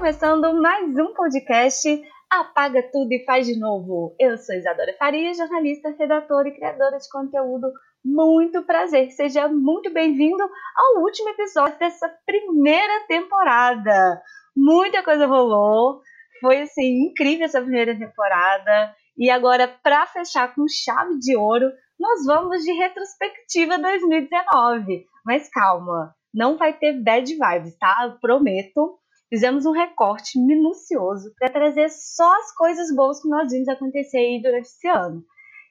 [0.00, 1.86] Começando mais um podcast
[2.30, 4.16] Apaga Tudo e Faz de Novo.
[4.18, 7.70] Eu sou Isadora Faria, jornalista, redatora e criadora de conteúdo.
[8.02, 14.22] Muito prazer, seja muito bem-vindo ao último episódio dessa primeira temporada.
[14.56, 16.00] Muita coisa rolou,
[16.40, 18.94] foi assim incrível essa primeira temporada.
[19.18, 21.70] E agora, para fechar com chave de ouro,
[22.00, 25.04] nós vamos de retrospectiva 2019.
[25.26, 28.04] Mas calma, não vai ter bad vibes, tá?
[28.04, 28.98] Eu prometo
[29.30, 34.42] fizemos um recorte minucioso para trazer só as coisas boas que nós vimos acontecer aí
[34.42, 35.24] durante esse ano.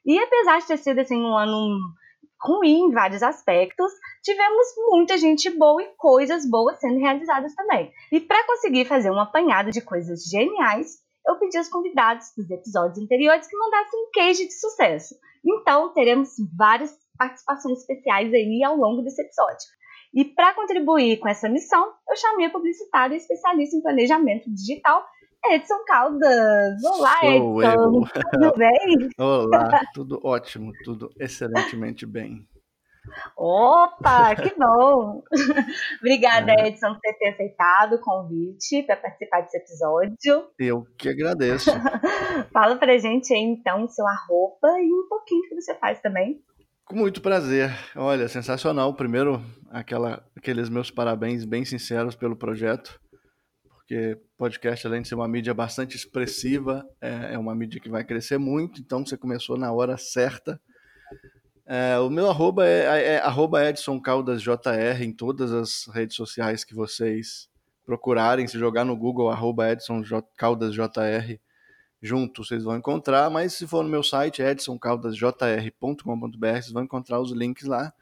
[0.05, 1.77] E apesar de ter sido assim, um ano
[2.41, 3.91] ruim em vários aspectos,
[4.23, 7.91] tivemos muita gente boa e coisas boas sendo realizadas também.
[8.11, 12.97] E para conseguir fazer um apanhado de coisas geniais, eu pedi aos convidados dos episódios
[12.97, 15.15] anteriores que mandassem um queijo de sucesso.
[15.45, 19.67] Então, teremos várias participações especiais aí ao longo desse episódio.
[20.13, 25.05] E para contribuir com essa missão, eu chamei a publicitária especialista em planejamento digital,
[25.45, 26.83] Edson Caldas.
[26.83, 28.07] Olá, Sou Edson.
[28.15, 28.23] Eu.
[28.31, 29.09] Tudo bem?
[29.19, 32.47] Olá, tudo ótimo, tudo excelentemente bem.
[33.37, 35.23] Opa, que bom!
[36.01, 36.67] Obrigada, é.
[36.67, 40.49] Edson, por ter aceitado o convite para participar desse episódio.
[40.59, 41.71] Eu que agradeço.
[42.51, 46.43] Fala pra gente aí, então, seu arroba e um pouquinho do que você faz também.
[46.89, 47.69] Com muito prazer.
[47.95, 48.91] Olha, sensacional.
[48.95, 52.99] Primeiro, aquela, aqueles meus parabéns bem sinceros pelo projeto,
[53.63, 58.03] porque podcast, além de ser uma mídia bastante expressiva, é, é uma mídia que vai
[58.03, 60.59] crescer muito, então você começou na hora certa.
[61.63, 66.15] É, o meu arroba é, é, é arroba Edson Caldas JR em todas as redes
[66.15, 67.47] sociais que vocês
[67.85, 68.47] procurarem.
[68.47, 70.01] Se jogar no Google, arroba Edson
[70.35, 71.39] Caldas JR,
[72.01, 77.31] junto vocês vão encontrar, mas se for no meu site, edsonCaldasJR.com.br, vocês vão encontrar os
[77.31, 77.93] links lá.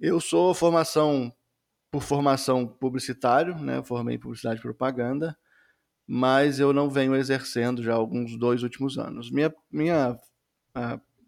[0.00, 1.32] Eu sou formação
[1.90, 3.82] por formação publicitário, né?
[3.84, 5.36] Formei em publicidade e propaganda,
[6.06, 9.30] mas eu não venho exercendo já alguns dois últimos anos.
[9.30, 10.18] Minha, minha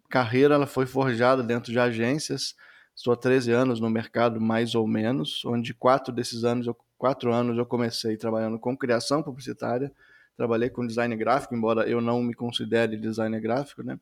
[0.08, 2.54] carreira ela foi forjada dentro de agências.
[2.96, 7.32] Estou há 13 anos no mercado, mais ou menos, onde quatro desses anos, eu, quatro
[7.32, 9.92] anos eu comecei trabalhando com criação publicitária,
[10.36, 13.98] trabalhei com design gráfico, embora eu não me considere designer gráfico, né?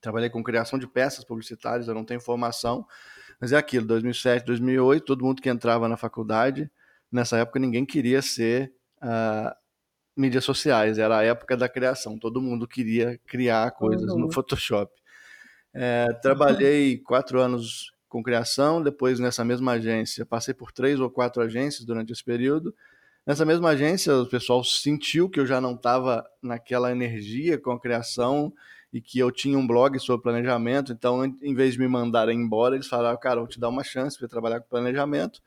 [0.00, 2.86] Trabalhei com criação de peças publicitárias, eu não tenho formação,
[3.40, 6.70] mas é aquilo, 2007, 2008, todo mundo que entrava na faculdade,
[7.10, 8.72] nessa época ninguém queria ser
[9.02, 9.54] uh,
[10.16, 14.20] mídias sociais, era a época da criação, todo mundo queria criar coisas uhum.
[14.20, 14.92] no Photoshop.
[15.72, 21.42] É, trabalhei quatro anos com criação, depois nessa mesma agência, passei por três ou quatro
[21.42, 22.72] agências durante esse período,
[23.26, 27.80] Nessa mesma agência, o pessoal sentiu que eu já não estava naquela energia com a
[27.80, 28.52] criação
[28.92, 30.92] e que eu tinha um blog sobre planejamento.
[30.92, 34.18] Então, em vez de me mandarem embora, eles falaram: cara, vou te dar uma chance
[34.18, 35.40] para trabalhar com planejamento.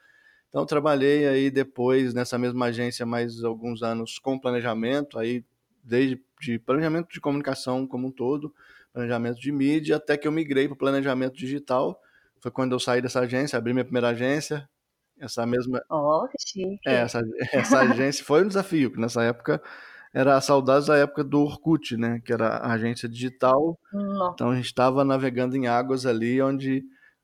[0.50, 5.46] Então, trabalhei aí depois nessa mesma agência mais alguns anos com planejamento, aí
[5.84, 8.54] desde de planejamento de comunicação como um todo,
[8.94, 12.00] planejamento de mídia, até que eu migrei para o planejamento digital.
[12.40, 14.68] Foi quando eu saí dessa agência, abri minha primeira agência,
[15.20, 15.82] essa mesma.
[15.90, 16.80] Oh, que chique.
[16.88, 17.22] É, essa,
[17.54, 19.62] essa agência foi um desafio, que nessa época
[20.14, 22.22] era a saudade da época do Orkut, né?
[22.24, 23.80] Que era a agência digital.
[23.92, 24.34] Nossa.
[24.34, 26.84] Então a gente estava navegando em águas ali onde,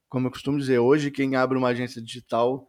[0.10, 2.68] como eu costumo dizer, hoje quem abre uma agência digital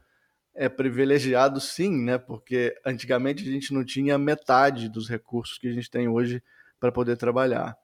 [0.54, 2.16] é privilegiado sim, né?
[2.16, 6.42] Porque antigamente a gente não tinha metade dos recursos que a gente tem hoje
[6.78, 7.76] para poder trabalhar.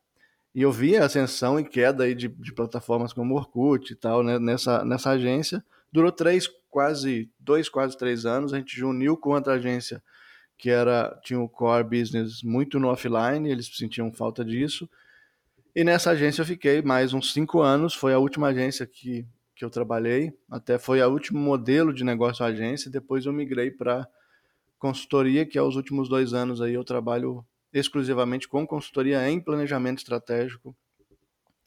[0.54, 4.22] E eu vi a ascensão e queda aí de, de plataformas como Orkut e tal,
[4.22, 4.38] né?
[4.38, 5.64] Nessa, nessa agência.
[5.92, 8.52] Durou três, quase dois, quase três anos.
[8.52, 10.02] A gente uniu com outra agência
[10.56, 14.88] que era tinha o core business muito no offline, eles sentiam falta disso.
[15.74, 17.94] E nessa agência eu fiquei mais uns cinco anos.
[17.94, 20.32] Foi a última agência que, que eu trabalhei.
[20.50, 22.90] Até foi o último modelo de negócio agência.
[22.90, 24.06] Depois eu migrei para
[24.78, 29.98] consultoria, que é os últimos dois anos aí eu trabalho exclusivamente com consultoria em planejamento
[29.98, 30.76] estratégico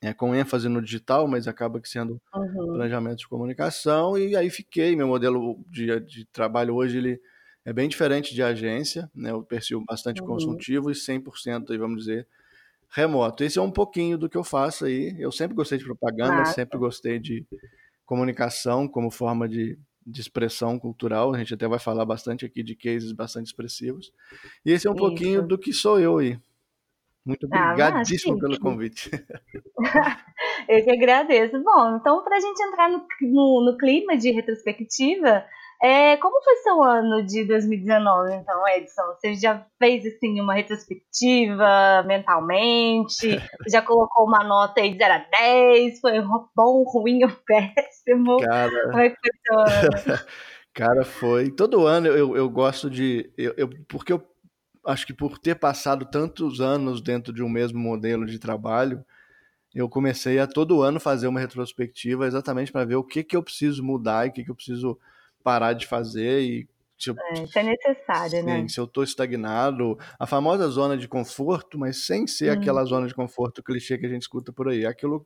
[0.04, 2.74] é, com ênfase no digital, mas acaba que sendo uhum.
[2.74, 7.22] planejamento de comunicação, e aí fiquei, meu modelo de, de trabalho hoje, ele
[7.64, 10.28] é bem diferente de agência, né, o perfil bastante uhum.
[10.28, 12.28] consultivo e 100%, aí, vamos dizer,
[12.90, 13.46] remoto.
[13.46, 16.46] Esse é um pouquinho do que eu faço aí, eu sempre gostei de propaganda, ah.
[16.46, 17.46] sempre gostei de
[18.06, 22.76] comunicação como forma de, de expressão cultural, a gente até vai falar bastante aqui de
[22.76, 24.12] cases bastante expressivos,
[24.66, 25.02] e esse é um Isso.
[25.02, 26.38] pouquinho do que sou eu aí.
[27.26, 29.10] Muito ah, obrigadíssimo ah, pelo convite.
[30.68, 31.62] Eu que agradeço.
[31.64, 35.46] Bom, então, para a gente entrar no, no, no, clima de retrospectiva,
[35.82, 39.04] é, como foi seu ano de 2019, então, Edson?
[39.14, 43.40] Você já fez assim, uma retrospectiva mentalmente?
[43.72, 46.02] já colocou uma nota aí de 0 a 10?
[46.02, 46.22] Foi
[46.54, 48.38] bom, ruim ou péssimo?
[48.40, 48.84] Cara...
[48.92, 50.20] Como é que foi seu ano?
[50.74, 51.52] Cara, foi.
[51.52, 53.32] Todo ano eu, eu gosto de.
[53.38, 54.33] Eu, eu, porque eu
[54.86, 59.04] acho que por ter passado tantos anos dentro de um mesmo modelo de trabalho,
[59.74, 63.44] eu comecei a todo ano fazer uma retrospectiva exatamente para ver o que, que eu
[63.44, 65.00] preciso mudar e o que, que eu preciso
[65.44, 68.68] parar de fazer e se eu, é, isso é necessário, sim, né?
[68.70, 72.62] Se eu estou estagnado, a famosa zona de conforto, mas sem ser hum.
[72.62, 74.86] aquela zona de conforto clichê que a gente escuta por aí.
[74.86, 75.26] Aquilo,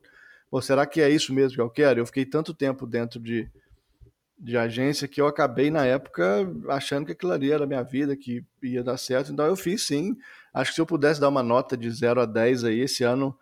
[0.50, 2.00] pô, será que é isso mesmo que eu quero?
[2.00, 3.48] Eu fiquei tanto tempo dentro de,
[4.38, 8.16] de agência que eu acabei na época achando que aquilo ali era a minha vida,
[8.16, 9.32] que ia dar certo.
[9.32, 10.16] Então eu fiz sim.
[10.54, 13.36] Acho que se eu pudesse dar uma nota de 0 a 10 aí, esse ano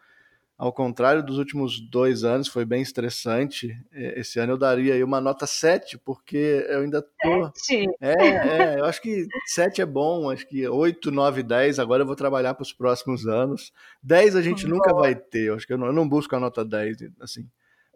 [0.58, 3.78] ao contrário dos últimos dois anos, foi bem estressante.
[3.92, 7.50] Esse ano eu daria aí uma nota 7, porque eu ainda tô.
[7.54, 7.86] 7?
[8.00, 11.78] É, é, eu acho que 7 é bom, acho que 8, 9, 10.
[11.78, 13.70] Agora eu vou trabalhar para os próximos anos.
[14.02, 14.78] 10 a gente Boa.
[14.78, 17.46] nunca vai ter, eu acho que eu não, eu não busco a nota 10, assim.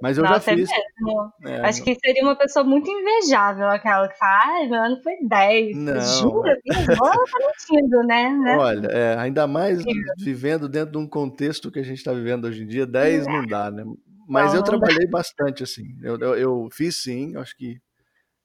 [0.03, 0.71] Mas eu Nossa, já é fiz.
[1.45, 5.13] É Acho que seria uma pessoa muito invejável aquela que fala, ai, meu ano foi
[5.29, 5.77] 10.
[5.77, 6.01] Não.
[6.01, 6.57] Jura?
[6.71, 8.31] Agora tá mentindo, né?
[8.31, 8.57] né?
[8.57, 9.83] Olha, é, ainda mais
[10.19, 13.31] vivendo dentro de um contexto que a gente está vivendo hoje em dia, 10 é.
[13.31, 13.85] não dá, né?
[14.29, 15.85] Mas não, eu trabalhei bastante, assim.
[16.03, 17.79] Eu, eu, eu, fiz sim, acho que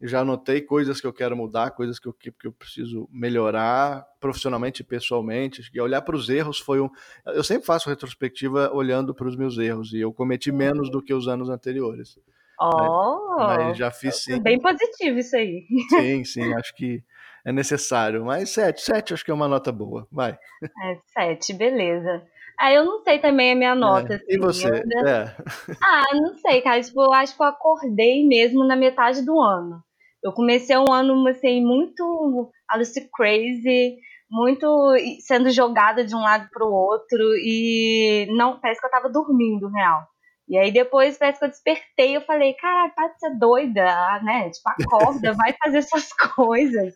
[0.01, 4.81] já anotei coisas que eu quero mudar, coisas que eu, que, eu preciso melhorar profissionalmente
[4.81, 5.69] e pessoalmente.
[5.71, 6.89] Que olhar para os erros foi um.
[7.27, 11.13] Eu sempre faço retrospectiva olhando para os meus erros e eu cometi menos do que
[11.13, 12.19] os anos anteriores.
[12.59, 14.41] Oh, mas, mas já fiz sim.
[14.41, 15.65] Bem positivo isso aí.
[15.89, 17.03] Sim, sim, acho que
[17.45, 18.25] é necessário.
[18.25, 20.07] Mas sete, sete acho que é uma nota boa.
[20.11, 20.37] Vai.
[20.63, 22.23] É, sete, beleza.
[22.57, 24.13] Ah, eu não sei também a minha é, nota.
[24.13, 24.15] É.
[24.15, 24.67] Assim, e você?
[24.67, 25.09] Ainda...
[25.09, 25.75] É.
[25.81, 26.81] Ah, não sei, cara.
[26.81, 29.83] Tipo, eu acho que eu acordei mesmo na metade do ano.
[30.25, 33.95] Eu comecei um ano assim muito Alice crazy,
[34.27, 39.07] muito sendo jogada de um lado para o outro e não parece que eu tava
[39.07, 40.01] dormindo real.
[40.49, 43.85] E aí depois parece que eu despertei, eu falei, cara, para de ser doida,
[44.23, 44.49] né?
[44.49, 46.95] Tipo, acorda, vai fazer suas coisas.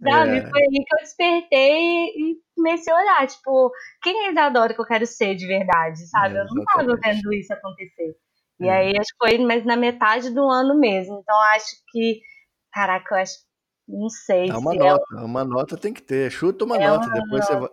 [0.00, 0.38] Sabe?
[0.38, 0.48] É.
[0.48, 4.86] Foi aí que eu despertei e comecei a olhar, tipo, quem é Isadora que eu
[4.86, 6.36] quero ser de verdade, sabe?
[6.36, 8.14] É, eu não tava vendo isso acontecer.
[8.60, 8.70] E é.
[8.70, 11.18] aí acho que foi mas na metade do ano mesmo.
[11.20, 12.20] Então acho que
[12.72, 13.34] Caraca, eu acho.
[13.88, 14.48] Não sei.
[14.48, 15.20] É uma nota, é...
[15.20, 16.30] uma nota tem que ter.
[16.30, 17.52] Chuta uma é nota, uma depois nota.
[17.52, 17.70] você vai.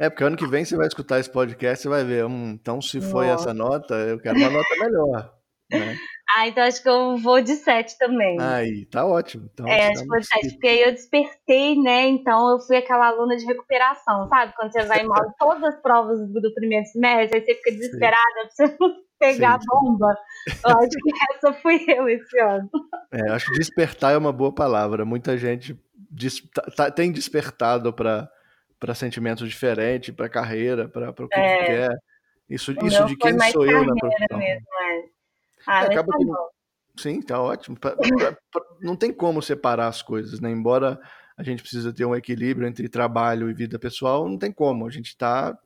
[0.00, 2.24] É, porque ano que vem você vai escutar esse podcast e vai ver.
[2.24, 3.44] Hum, então, se foi Nossa.
[3.44, 5.34] essa nota, eu quero uma nota melhor.
[5.70, 5.96] Né?
[6.36, 8.38] Ah, então acho que eu vou de 7 também.
[8.38, 9.48] Aí, tá ótimo.
[9.50, 12.06] Então, é, acho que vou de 7, porque aí eu despertei, né?
[12.06, 14.52] Então eu fui aquela aluna de recuperação, sabe?
[14.54, 18.76] Quando você vai mal todas as provas do primeiro semestre, aí você fica desesperada você
[18.78, 20.16] não pegar a bomba.
[20.46, 22.70] Eu acho que essa fui eu esse ano.
[23.12, 25.04] É, acho que despertar é uma boa palavra.
[25.04, 25.78] Muita gente
[26.10, 31.64] des, tá, tá tem despertado para sentimentos diferentes, para carreira, para o que é.
[31.64, 31.98] quer.
[32.48, 34.38] Isso, isso de quem sou eu na profissão.
[34.38, 35.04] Mesmo, é.
[35.66, 37.78] Ah, é, acaba tá que, sim, tá ótimo.
[37.78, 40.50] Pra, pra, pra, não tem como separar as coisas, né?
[40.50, 40.98] Embora
[41.36, 44.86] a gente precisa ter um equilíbrio entre trabalho e vida pessoal, não tem como.
[44.86, 45.56] A gente está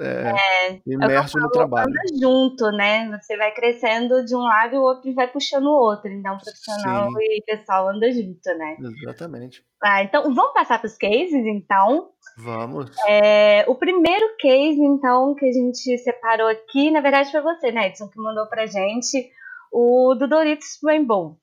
[0.00, 0.32] é,
[0.70, 1.88] é, imerso no trabalho.
[1.88, 3.08] Anda junto, né?
[3.20, 6.10] Você vai crescendo de um lado e o outro vai puxando o outro.
[6.10, 7.18] Então, profissional Sim.
[7.20, 8.76] e pessoal anda junto, né?
[9.02, 9.64] Exatamente.
[9.82, 12.10] Ah, então, vamos passar para os cases, então.
[12.38, 12.90] Vamos.
[13.06, 17.88] É, o primeiro case, então, que a gente separou aqui, na verdade foi você, né,
[17.88, 19.30] Edson, que mandou pra gente
[19.72, 21.38] o do Doritos Rainbow.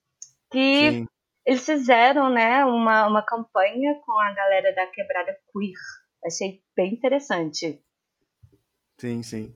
[0.52, 1.06] Que Sim.
[1.46, 5.74] eles fizeram, né, uma, uma campanha com a galera da Quebrada Queer.
[6.26, 7.82] Achei bem interessante.
[9.02, 9.52] Sim, sim.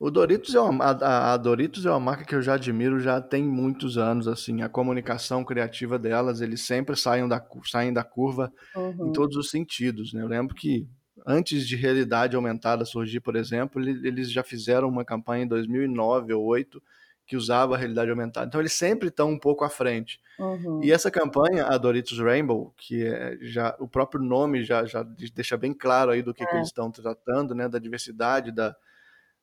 [0.00, 3.20] O Doritos é uma, a, a Doritos é uma marca que eu já admiro já
[3.20, 8.50] tem muitos anos, assim, a comunicação criativa delas, eles sempre saem da, saem da curva
[8.74, 9.08] uhum.
[9.08, 10.22] em todos os sentidos, né?
[10.22, 10.88] Eu lembro que
[11.26, 16.46] antes de realidade aumentada surgir, por exemplo, eles já fizeram uma campanha em 2009 ou
[16.48, 16.82] 2008
[17.26, 18.46] que usava a realidade aumentada.
[18.46, 20.20] Então eles sempre estão um pouco à frente.
[20.38, 20.80] Uhum.
[20.82, 25.02] E essa campanha, a Doritos Rainbow, que é já o próprio nome já, já
[25.34, 26.46] deixa bem claro aí do que, é.
[26.46, 28.76] que eles estão tratando, né, da diversidade, da,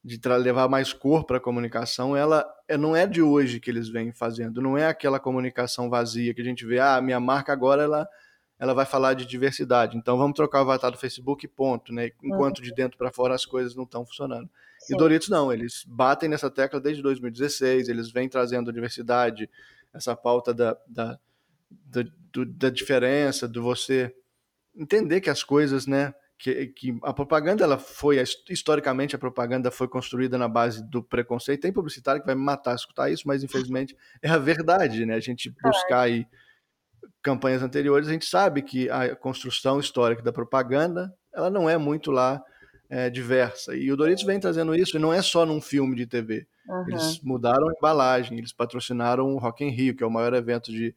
[0.04, 3.90] de levar mais cor para a comunicação, ela é, não é de hoje que eles
[3.90, 7.84] vêm fazendo, não é aquela comunicação vazia que a gente vê, ah, minha marca agora
[7.84, 8.08] ela,
[8.60, 12.12] ela vai falar de diversidade, então vamos trocar o avatar do Facebook ponto, né?
[12.22, 12.64] Enquanto uhum.
[12.66, 14.50] de dentro para fora as coisas não estão funcionando.
[14.84, 14.96] Sim.
[14.96, 19.50] E Doritos não, eles batem nessa tecla desde 2016, eles vêm trazendo diversidade,
[19.94, 21.20] essa pauta da, da,
[21.70, 24.14] da, do, da diferença, do você
[24.76, 29.88] entender que as coisas, né, que, que, a propaganda ela foi historicamente a propaganda foi
[29.88, 31.62] construída na base do preconceito.
[31.62, 35.16] Tem publicitário que vai me matar escutar isso, mas infelizmente é a verdade, né?
[35.16, 36.28] A gente buscar aí
[37.22, 42.12] campanhas anteriores, a gente sabe que a construção histórica da propaganda ela não é muito
[42.12, 42.44] lá
[42.94, 43.76] é, diversa.
[43.76, 46.46] E o Doritos vem trazendo isso, e não é só num filme de TV.
[46.70, 46.86] Uhum.
[46.90, 50.72] Eles mudaram a embalagem, eles patrocinaram o Rock in Rio, que é o maior evento
[50.72, 50.96] de,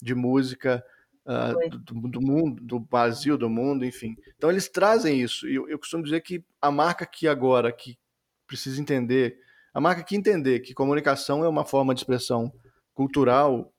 [0.00, 0.82] de música
[1.26, 4.16] uh, do, do, mundo, do Brasil, do mundo, enfim.
[4.38, 5.46] Então eles trazem isso.
[5.46, 7.98] E eu, eu costumo dizer que a marca que agora que
[8.46, 9.36] precisa entender,
[9.74, 12.50] a marca que entender que comunicação é uma forma de expressão
[12.94, 13.70] cultural,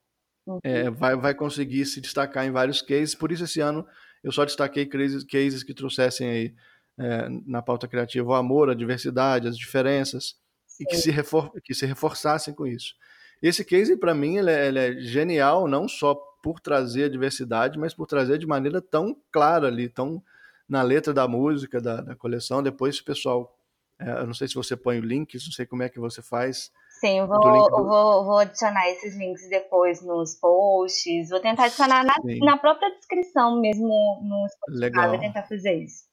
[0.46, 0.60] uhum.
[0.64, 3.16] é, vai, vai conseguir se destacar em vários cases.
[3.16, 3.84] Por isso esse ano
[4.24, 6.56] eu só destaquei cases, cases que trouxessem aí
[6.98, 10.36] é, na pauta criativa o amor, a diversidade, as diferenças
[10.66, 10.84] Sim.
[10.84, 12.94] e que se, refor que se reforçassem com isso.
[13.42, 17.78] Esse case, para mim, ele é, ele é, genial, não só por trazer a diversidade,
[17.78, 20.22] mas por trazer de maneira tão clara ali, tão
[20.68, 22.64] na letra da música, da, da coleção.
[22.64, 23.56] Depois, o pessoal,
[24.00, 26.22] é, eu não sei se você põe o link, não sei como é que você
[26.22, 26.72] faz.
[27.00, 27.48] Sim, eu vou, do...
[27.48, 31.30] eu vou, vou, adicionar esses links depois nos posts.
[31.30, 33.88] Vou tentar adicionar na, na própria descrição mesmo
[34.24, 34.80] no Spotify.
[34.80, 35.10] Legal.
[35.10, 36.05] Vou tentar fazer isso.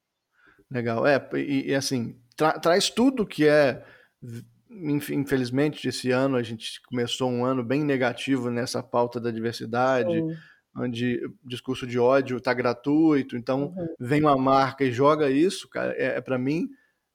[0.72, 1.06] Legal.
[1.06, 3.84] É, e, e assim, tra traz tudo que é
[4.74, 10.36] infelizmente, esse ano a gente começou um ano bem negativo nessa pauta da diversidade, Sim.
[10.76, 13.86] onde o discurso de ódio está gratuito, então uhum.
[14.00, 16.68] vem uma marca e joga isso, cara, é, é para mim,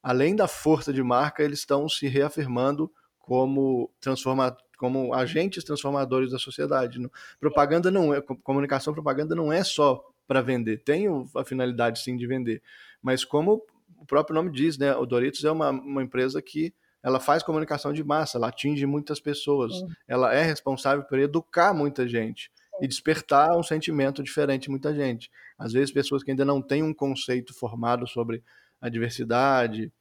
[0.03, 6.37] além da força de marca, eles estão se reafirmando como transforma, como agentes transformadores da
[6.37, 6.99] sociedade.
[7.39, 12.27] Propaganda não é comunicação, propaganda não é só para vender, tem a finalidade sim de
[12.27, 12.61] vender,
[13.01, 13.63] mas como
[13.97, 17.93] o próprio nome diz, né, o Doritos é uma, uma empresa que ela faz comunicação
[17.93, 19.87] de massa, ela atinge muitas pessoas, Sim.
[20.07, 22.85] ela é responsável por educar muita gente Sim.
[22.85, 25.31] e despertar um sentimento diferente em muita gente.
[25.57, 28.43] Às vezes, pessoas que ainda não têm um conceito formado sobre
[28.81, 29.91] a diversidade,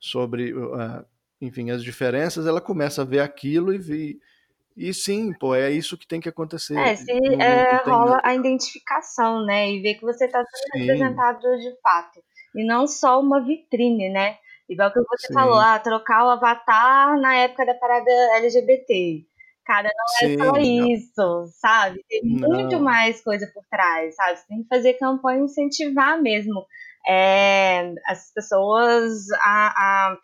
[0.00, 0.52] sobre,
[1.40, 4.18] enfim, as diferenças, ela começa a ver aquilo e ver.
[4.76, 6.76] E sim, pô, é isso que tem que acontecer.
[6.76, 9.70] É, se não, é, não rola a identificação, né?
[9.70, 10.78] E ver que você está sendo sim.
[10.80, 12.20] representado de fato.
[12.54, 14.36] E não só uma vitrine, né?
[14.68, 15.34] Igual que você Sim.
[15.34, 19.24] falou, ah, trocar o avatar na época da parada LGBT.
[19.64, 22.04] Cara, não é só isso, sabe?
[22.08, 22.48] Tem não.
[22.48, 24.38] muito mais coisa por trás, sabe?
[24.38, 26.64] Você tem que fazer campanha e incentivar mesmo
[27.06, 30.18] é, as pessoas a, a.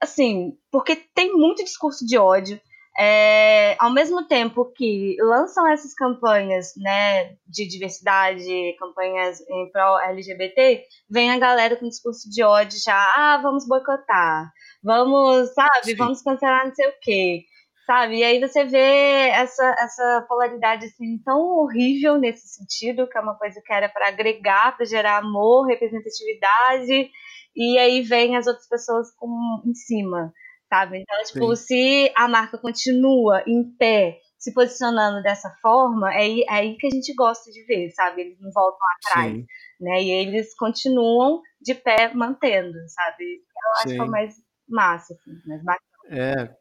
[0.00, 2.60] Assim, porque tem muito discurso de ódio
[2.98, 11.30] é, ao mesmo tempo que lançam essas campanhas né, de diversidade, campanhas em pró-LGBT, vem
[11.30, 14.50] a galera com discurso de ódio já, ah, vamos boicotar,
[14.82, 15.96] vamos, sabe, Sim.
[15.96, 17.44] vamos cancelar não sei o quê,
[17.86, 18.18] sabe?
[18.18, 23.38] E aí você vê essa, essa polaridade assim tão horrível nesse sentido, que é uma
[23.38, 27.10] coisa que era para agregar, para gerar amor, representatividade,
[27.56, 30.30] e aí vem as outras pessoas com, em cima
[30.72, 31.00] sabe?
[31.00, 31.64] Então, tipo, Sim.
[31.64, 36.86] se a marca continua em pé, se posicionando dessa forma, é aí, é aí que
[36.86, 38.22] a gente gosta de ver, sabe?
[38.22, 39.46] Eles não voltam atrás, Sim.
[39.78, 40.02] né?
[40.02, 43.24] E eles continuam de pé mantendo, sabe?
[43.24, 43.94] Eu acho Sim.
[43.96, 44.34] que é o mais
[44.66, 45.82] massa, assim, mais bacana.
[46.10, 46.56] É,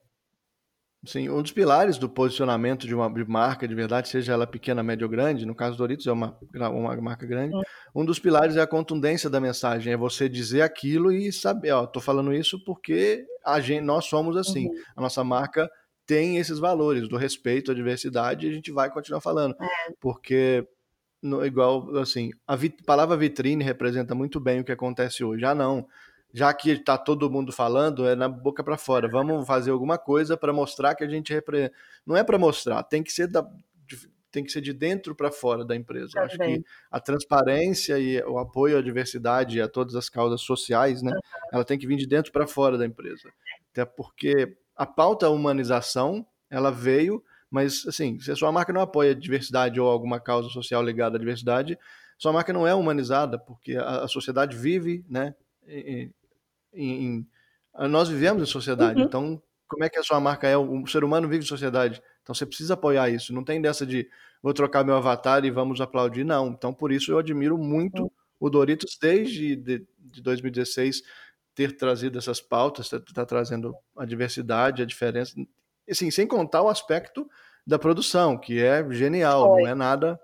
[1.04, 5.04] Sim, um dos pilares do posicionamento de uma marca de verdade, seja ela pequena, média
[5.04, 7.56] ou grande, no caso do Doritos é uma, uma marca grande,
[7.96, 11.88] um dos pilares é a contundência da mensagem, é você dizer aquilo e saber, ó,
[11.88, 14.76] tô falando isso porque a gente, nós somos assim, uhum.
[14.98, 15.68] a nossa marca
[16.06, 19.94] tem esses valores do respeito à diversidade e a gente vai continuar falando, é.
[20.00, 20.68] porque
[21.22, 25.46] no, igual assim, a vit, palavra vitrine representa muito bem o que acontece hoje.
[25.46, 25.88] Ah, não,
[26.34, 29.08] já que está todo mundo falando, é na boca para fora.
[29.10, 31.76] Vamos fazer alguma coisa para mostrar que a gente representa.
[32.06, 33.46] Não é para mostrar, tem que ser da,
[34.32, 36.20] tem que ser de dentro para fora da empresa.
[36.22, 41.04] Acho que a transparência e o apoio à diversidade e a todas as causas sociais,
[41.04, 41.12] né,
[41.52, 43.30] ela tem que vir de dentro para fora da empresa.
[43.72, 49.12] Até porque a pauta humanização, ela veio, mas assim, se a sua marca não apoia
[49.12, 51.78] a diversidade ou alguma causa social ligada à diversidade,
[52.18, 55.36] sua marca não é humanizada, porque a, a sociedade vive, né,
[56.74, 59.06] em, em, nós vivemos em sociedade, uhum.
[59.06, 60.58] então como é que a sua marca é?
[60.58, 63.34] O ser humano vive em sociedade, então você precisa apoiar isso.
[63.34, 64.08] Não tem dessa de
[64.44, 66.50] vou trocar meu avatar e vamos aplaudir, não.
[66.50, 68.10] Então por isso eu admiro muito uhum.
[68.40, 71.02] o Doritos desde de, de 2016
[71.56, 75.34] ter trazido essas pautas, está tá trazendo a diversidade, a diferença,
[75.90, 77.30] assim, sem contar o aspecto
[77.66, 79.62] da produção, que é genial, Foi.
[79.62, 80.20] não é nada,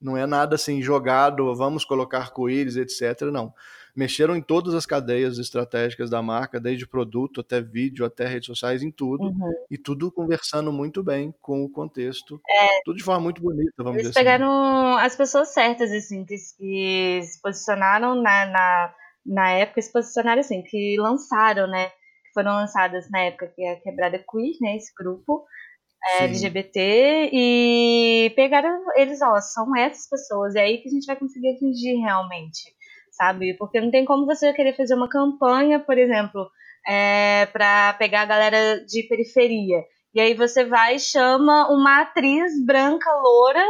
[0.00, 3.22] não é nada assim jogado, vamos colocar arco-íris, etc.
[3.32, 3.52] Não
[3.98, 8.80] mexeram em todas as cadeias estratégicas da marca, desde produto até vídeo, até redes sociais,
[8.80, 9.24] em tudo.
[9.24, 9.52] Uhum.
[9.68, 12.40] E tudo conversando muito bem com o contexto.
[12.48, 14.24] É, tudo de forma muito bonita, vamos eles dizer assim.
[14.24, 18.94] pegaram as pessoas certas, assim, que, que se posicionaram na, na,
[19.26, 21.88] na época, se posicionaram assim, que lançaram, né?
[21.88, 24.76] Que foram lançadas na época que é a Quebrada Queer, né?
[24.76, 25.44] Esse grupo.
[26.20, 31.16] É, LGBT e pegaram eles, ó, são essas pessoas, é aí que a gente vai
[31.16, 32.77] conseguir atingir realmente
[33.18, 33.54] sabe?
[33.58, 36.48] Porque não tem como você querer fazer uma campanha, por exemplo,
[36.88, 39.82] é, para pegar a galera de periferia
[40.14, 43.64] E aí você vai e chama uma atriz branca loura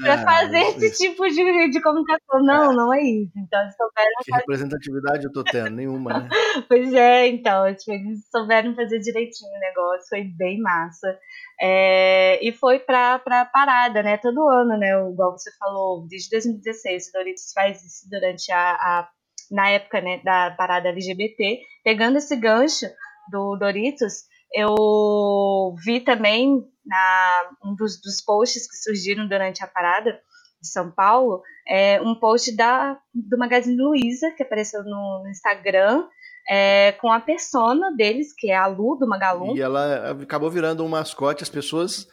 [0.00, 2.42] para ah, fazer esse tipo de, de comunicação.
[2.42, 2.74] Não, é.
[2.74, 3.32] não é isso.
[3.36, 4.10] Então eles souberam.
[4.22, 4.40] Que fazer...
[4.40, 5.70] representatividade eu tô tendo?
[5.70, 6.28] Nenhuma, né?
[6.68, 11.18] pois é, então, tipo, eles souberam fazer direitinho o negócio, foi bem massa.
[11.60, 14.16] É, e foi pra, pra parada, né?
[14.18, 14.90] Todo ano, né?
[15.10, 19.08] Igual você falou, desde 2016, o Doritos faz isso durante a, a
[19.50, 22.86] na época né, da parada LGBT, pegando esse gancho
[23.30, 30.12] do Doritos, eu vi também na um dos, dos posts que surgiram durante a parada
[30.60, 36.06] de São Paulo, é um post da, do Magazine Luiza, que apareceu no, no Instagram,
[36.48, 39.56] é, com a persona deles, que é a Lu, do Magalu.
[39.56, 42.08] E ela acabou virando um mascote, as pessoas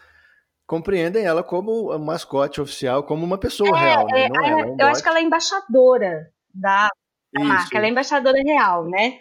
[0.66, 4.06] compreendem ela como um mascote oficial, como uma pessoa é, real.
[4.08, 4.22] Né?
[4.22, 6.90] É, é, é um eu acho que ela é embaixadora da,
[7.32, 9.20] da marca, ela é embaixadora real, né?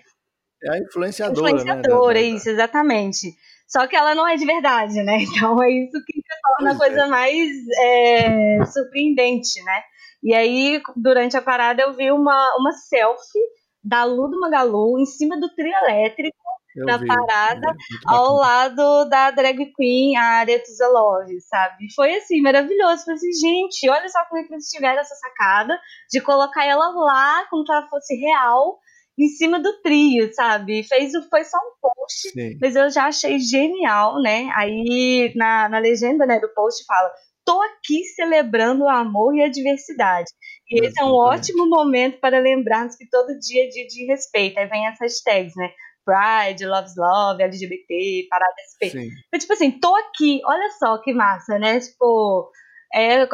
[0.64, 1.52] É a influenciadora.
[1.52, 2.23] Né, influenciadora, né?
[2.23, 3.35] isso, exatamente.
[3.73, 5.17] Só que ela não é de verdade, né?
[5.25, 6.23] Então é isso que
[6.59, 7.07] torna a coisa é.
[7.07, 9.83] mais é, surpreendente, né?
[10.23, 13.41] E aí, durante a parada, eu vi uma, uma selfie
[13.83, 16.37] da Lu do Magalu em cima do trio elétrico
[16.76, 17.75] eu da vi, parada,
[18.07, 21.93] ao lado da drag queen, a Aretha Zelove, sabe?
[21.95, 23.05] Foi assim, maravilhoso.
[23.05, 25.79] Falei assim, gente, olha só como é que eles tiveram essa sacada
[26.11, 28.79] de colocar ela lá como se ela fosse real
[29.23, 30.83] em cima do trio, sabe?
[30.83, 32.59] Fez foi só um post, Sim.
[32.61, 34.50] mas eu já achei genial, né?
[34.57, 37.11] Aí na, na legenda né, do post fala:
[37.45, 40.31] tô aqui celebrando o amor e a diversidade.
[40.71, 44.59] E esse é um ótimo momento para lembrarmos que todo dia é dia de respeito.
[44.59, 45.71] Aí vem essas hashtags, né?
[46.05, 48.91] Pride, Loves Love, LGBT, Parada SP.
[49.29, 51.79] Então, tipo assim, tô aqui, olha só que massa, né?
[51.79, 52.50] Tipo,
[52.95, 53.29] é,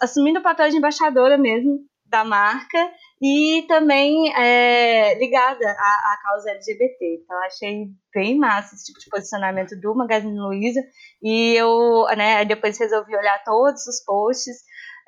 [0.00, 2.78] assumindo o papel de embaixadora mesmo da marca
[3.22, 7.20] e também é, ligada à, à, causa LGBT.
[7.22, 10.82] Então, achei bem massa esse tipo de posicionamento do Magazine Luiza.
[11.22, 14.56] E eu, né, depois resolvi olhar todos os posts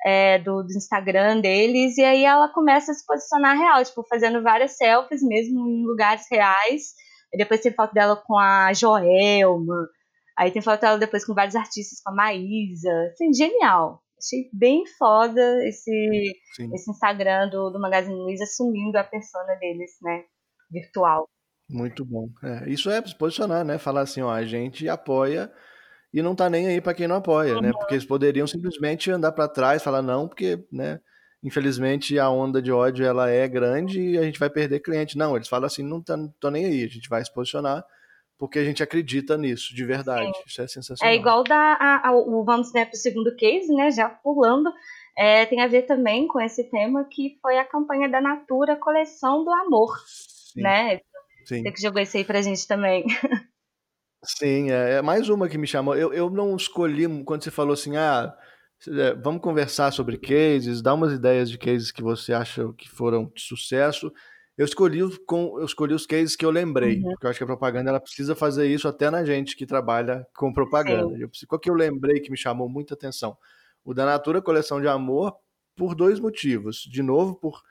[0.05, 4.41] é, do, do, Instagram deles, e aí ela começa a se posicionar real, tipo, fazendo
[4.41, 6.93] várias selfies mesmo em lugares reais.
[7.33, 9.89] E depois tem foto dela com a Joelma.
[10.37, 12.91] Aí tem foto dela depois com vários artistas, com a Maísa.
[13.11, 14.04] Assim, genial.
[14.25, 16.33] Achei bem foda esse,
[16.73, 20.23] esse Instagram do, do Magazine Luiza assumindo a persona deles, né?
[20.71, 21.29] Virtual.
[21.69, 22.27] Muito bom.
[22.43, 23.77] É, isso é se posicionar, né?
[23.77, 25.51] Falar assim, ó, a gente apoia
[26.11, 27.55] e não tá nem aí para quem não apoia, né?
[27.55, 27.61] uhum.
[27.61, 27.71] né?
[27.73, 30.99] Porque eles poderiam simplesmente andar para trás, falar não, porque, né?
[31.43, 35.17] Infelizmente a onda de ódio ela é grande e a gente vai perder cliente.
[35.17, 37.85] Não, eles falam assim, não tá, tô nem aí, a gente vai se posicionar
[38.37, 40.25] porque a gente acredita nisso, de verdade.
[40.25, 40.43] Sim.
[40.45, 41.13] Isso é sensacional.
[41.13, 44.71] É igual da, a, a, o, vamos né, para o segundo case, né, já pulando,
[45.17, 49.43] é, tem a ver também com esse tema que foi a campanha da Natura Coleção
[49.43, 50.61] do Amor, Sim.
[50.61, 50.99] né?
[51.45, 51.61] Sim.
[51.61, 53.05] Você que jogou esse aí pra gente também.
[54.23, 55.95] Sim, é, é, mais uma que me chamou.
[55.95, 58.35] Eu, eu não escolhi, quando você falou assim, ah,
[58.87, 63.31] é, vamos conversar sobre cases, dá umas ideias de cases que você acha que foram
[63.33, 64.11] de sucesso.
[64.57, 67.11] Eu escolhi, com, eu escolhi os cases que eu lembrei, uhum.
[67.11, 70.25] porque eu acho que a propaganda ela precisa fazer isso até na gente que trabalha
[70.33, 71.17] com propaganda.
[71.17, 73.37] Eu, qual que eu lembrei que me chamou muita atenção?
[73.83, 75.35] O da Natura Coleção de Amor,
[75.75, 76.77] por dois motivos.
[76.89, 77.61] De novo, por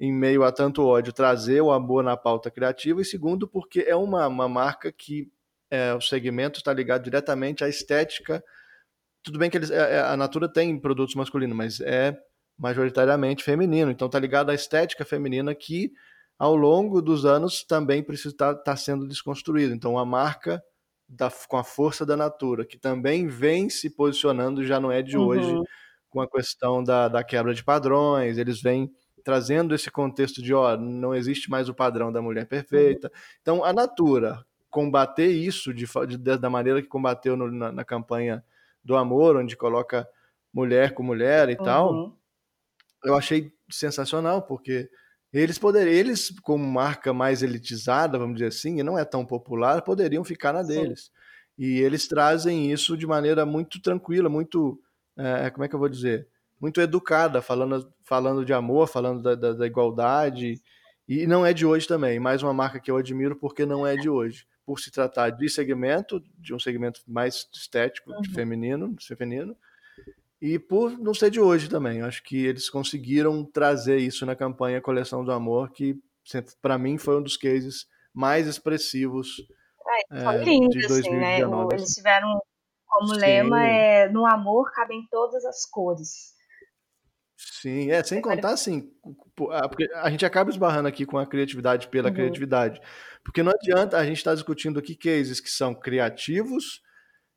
[0.00, 3.94] em meio a tanto ódio, trazer o amor na pauta criativa, e segundo, porque é
[3.94, 5.30] uma, uma marca que
[5.70, 8.42] é, o segmento está ligado diretamente à estética.
[9.22, 12.18] Tudo bem que eles, é, é, a Natura tem produtos masculinos, mas é
[12.56, 15.92] majoritariamente feminino, então está ligado à estética feminina que
[16.40, 19.74] ao longo dos anos também precisa estar tá, tá sendo desconstruído.
[19.74, 20.64] Então, a marca
[21.06, 25.18] da, com a força da Natura, que também vem se posicionando, já não é de
[25.18, 25.26] uhum.
[25.26, 25.54] hoje,
[26.08, 28.90] com a questão da, da quebra de padrões, eles vêm
[29.22, 33.08] trazendo esse contexto de, ó, não existe mais o padrão da mulher perfeita.
[33.08, 33.38] Uhum.
[33.42, 38.42] Então, a Natura combater isso de, de da maneira que combateu no, na, na, campanha
[38.82, 40.08] do amor, onde coloca
[40.54, 41.64] mulher com mulher e uhum.
[41.64, 42.16] tal,
[43.04, 44.88] eu achei sensacional, porque
[45.32, 49.82] eles poderiam, eles, como marca mais elitizada, vamos dizer assim, e não é tão popular,
[49.82, 51.04] poderiam ficar na deles.
[51.04, 51.10] Sim.
[51.58, 54.80] E eles trazem isso de maneira muito tranquila, muito.
[55.16, 56.26] É, como é que eu vou dizer?
[56.58, 60.60] Muito educada, falando, falando de amor, falando da, da, da igualdade.
[61.06, 62.18] E não é de hoje também.
[62.18, 64.46] Mais uma marca que eu admiro porque não é de hoje.
[64.64, 68.24] Por se tratar de segmento, de um segmento mais estético, uhum.
[68.24, 69.56] feminino, feminino,
[70.40, 71.98] e por não ser de hoje também.
[71.98, 75.98] Eu acho que eles conseguiram trazer isso na campanha Coleção do Amor, que
[76.62, 79.36] para mim foi um dos cases mais expressivos
[80.12, 80.94] é, é, lindo, de 2019.
[81.04, 81.76] Assim, né?
[81.76, 82.40] Eles tiveram
[82.86, 83.20] como Sim.
[83.20, 86.34] lema é no amor cabem todas as cores.
[87.36, 88.90] Sim, é, sem contar assim,
[89.34, 92.14] porque a gente acaba esbarrando aqui com a criatividade pela uhum.
[92.14, 92.80] criatividade.
[93.24, 96.82] Porque não adianta a gente estar tá discutindo aqui cases que são criativos,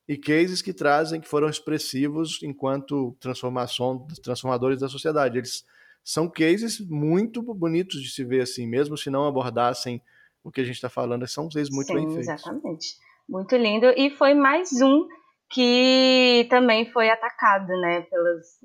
[0.08, 5.38] e cases que trazem, que foram expressivos enquanto transformação, transformadores da sociedade.
[5.38, 5.66] Eles
[6.04, 10.02] são cases muito bonitos de se ver assim, mesmo se não abordassem
[10.44, 12.28] o que a gente está falando, são cases muito Sim, bem feitos.
[12.28, 12.98] Exatamente.
[13.28, 13.88] Muito lindo.
[13.96, 15.08] E foi mais um
[15.50, 18.60] que também foi atacado, né, pelas.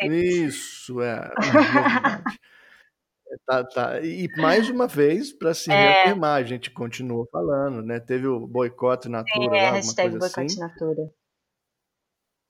[0.00, 1.30] Isso, é.
[3.46, 4.00] Tá, tá.
[4.00, 5.74] E mais uma vez, para se É.
[5.74, 7.98] reafirmar, a gente continua falando, né?
[8.00, 10.60] Teve o boicote Natura Sim, lá, é, alguma hashtag coisa boicote assim.
[10.60, 11.10] Natura.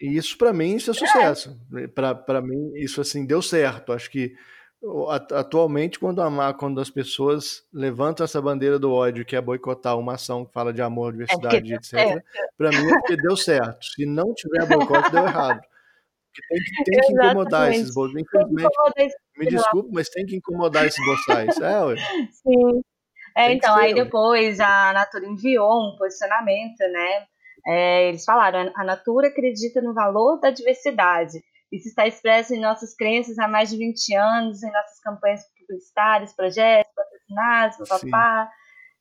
[0.00, 1.56] E isso para mim isso é sucesso.
[1.94, 3.92] Para mim isso assim deu certo.
[3.92, 4.34] Acho que
[5.30, 10.14] atualmente quando a quando as pessoas levantam essa bandeira do ódio que é boicotar uma
[10.14, 12.20] ação que fala de amor, diversidade, deu etc.
[12.58, 13.84] Para mim é porque deu certo.
[13.84, 15.60] Se não tiver boicote deu errado.
[16.32, 20.36] Porque tem que, tem que incomodar esses que Infelizmente, esse me desculpe, mas tem que
[20.36, 21.60] incomodar esses boçais.
[21.60, 21.96] É, ué.
[22.30, 22.82] Sim.
[23.36, 24.04] É, Tem então, ser, aí ué.
[24.04, 27.26] depois a Natura enviou um posicionamento, né?
[27.66, 31.38] É, eles falaram, a Natura acredita no valor da diversidade.
[31.70, 36.34] Isso está expresso em nossas crenças há mais de 20 anos, em nossas campanhas publicitárias,
[36.34, 38.50] projetos, patrocinados, papá.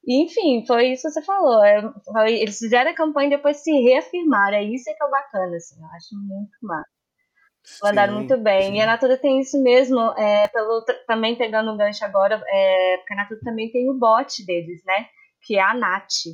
[0.08, 1.63] Enfim, foi isso que você falou.
[1.63, 1.82] é,
[2.28, 4.58] eles fizeram a campanha e depois se reafirmaram.
[4.58, 7.01] É isso que é bacana, assim, eu acho muito massa.
[7.84, 8.63] Mandaram Sim, muito bem.
[8.63, 8.78] sim.
[8.78, 13.13] E a Natura tem isso mesmo, é, pelo, também pegando um gancho agora, é, porque
[13.13, 15.06] a Natura também tem o bot deles, né?
[15.45, 16.26] Que é a Nath.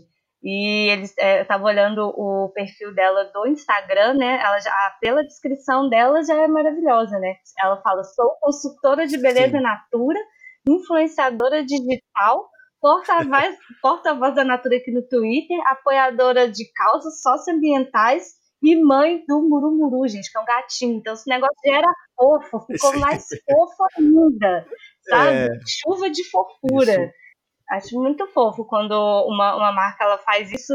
[0.44, 4.40] E eles é, eu tava olhando o perfil dela do Instagram, né?
[4.42, 7.36] Ela já, pela descrição dela já é maravilhosa, né?
[7.60, 9.64] Ela fala: sou consultora de beleza Sim.
[9.64, 10.20] Natura,
[10.68, 19.24] influenciadora digital, porta-voz porta-voz da Natura aqui no Twitter, apoiadora de causas socioambientais e mãe
[19.28, 20.98] do Murumuru, gente, que é um gatinho.
[20.98, 24.68] Então esse negócio já era fofo, ficou mais fofo ainda,
[25.08, 25.38] sabe?
[25.38, 25.48] É.
[25.66, 26.94] Chuva de fofura.
[26.94, 27.14] Isso.
[27.70, 28.94] Acho muito fofo quando
[29.28, 30.74] uma, uma marca ela faz isso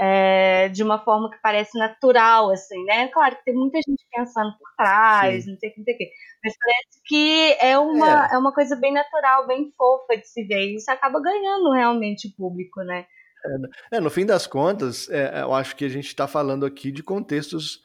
[0.00, 3.08] é, de uma forma que parece natural, assim, né?
[3.08, 5.50] Claro que tem muita gente pensando por trás, Sim.
[5.50, 6.10] não sei o que, não sei o que.
[6.44, 8.38] Mas parece que é uma, é.
[8.38, 10.68] uma coisa bem natural, bem fofa de se ver.
[10.68, 13.06] E isso acaba ganhando realmente o público, né?
[13.90, 17.02] É, no fim das contas, é, eu acho que a gente está falando aqui de
[17.02, 17.82] contextos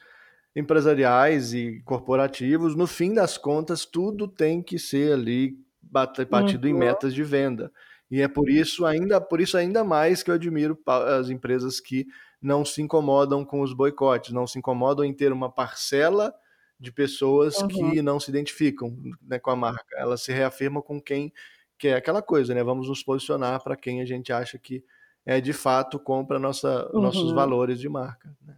[0.54, 2.74] empresariais e corporativos.
[2.76, 6.78] No fim das contas, tudo tem que ser ali bat- batido em Uhum.
[6.78, 7.72] metas de venda.
[8.10, 12.06] E é por isso ainda, por isso ainda mais que eu admiro as empresas que
[12.40, 16.32] não se incomodam com os boicotes, não se incomodam em ter uma parcela
[16.78, 17.68] de pessoas Uhum.
[17.68, 19.96] que não se identificam né, com a marca.
[19.96, 21.32] Elas se reafirmam com quem
[21.76, 22.62] que é aquela coisa, né?
[22.62, 24.84] Vamos nos posicionar para quem a gente acha que
[25.26, 27.34] é de fato compra nossa, nossos Uhum.
[27.34, 28.28] valores de marca.
[28.42, 28.54] Né?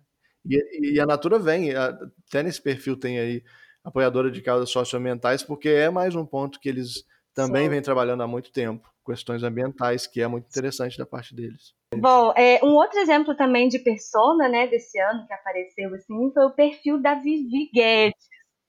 [0.48, 3.42] E, e a Natura vem, até nesse perfil tem aí
[3.84, 7.70] apoiadora de causas socioambientais, porque é mais um ponto que eles também Sim.
[7.70, 11.74] vêm trabalhando há muito tempo, questões ambientais, que é muito interessante da parte deles.
[11.94, 16.44] Bom, é, um outro exemplo também de persona, né, desse ano que apareceu assim, foi
[16.44, 18.26] o perfil da Vivi Guedes.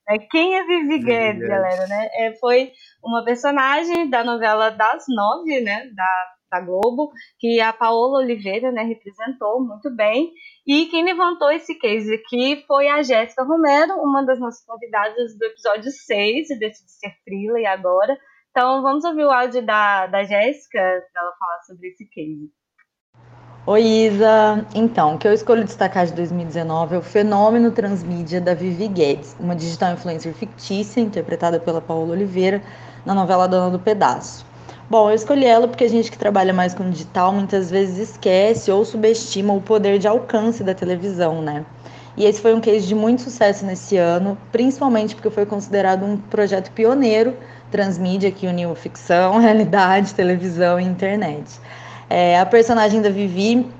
[0.08, 0.18] né?
[0.30, 1.48] Quem é Vivi Vivi Guedes, Guedes.
[1.48, 2.08] galera, né?
[2.12, 8.18] É, foi uma personagem da novela das nove, né, da, da Globo, que a Paola
[8.18, 10.32] Oliveira, né, representou muito bem.
[10.66, 15.44] E quem levantou esse case aqui foi a Jéssica Romero, uma das nossas convidadas do
[15.44, 18.16] episódio 6 desse de Ser Frila e agora.
[18.50, 20.80] Então vamos ouvir o áudio da, da Jéssica
[21.12, 22.50] para ela falar sobre esse case.
[23.66, 24.66] Oi, Isa.
[24.74, 29.36] Então, o que eu escolho destacar de 2019 é o fenômeno transmídia da Vivi Guedes,
[29.38, 32.62] uma digital influencer fictícia interpretada pela Paola Oliveira
[33.04, 34.47] na novela Dona do Pedaço.
[34.90, 38.70] Bom, eu escolhi ela porque a gente que trabalha mais com digital muitas vezes esquece
[38.70, 41.66] ou subestima o poder de alcance da televisão, né?
[42.16, 46.16] E esse foi um case de muito sucesso nesse ano, principalmente porque foi considerado um
[46.16, 47.36] projeto pioneiro
[47.70, 51.60] transmídia que uniu ficção, realidade, televisão e internet.
[52.08, 53.70] É, a personagem da Vivi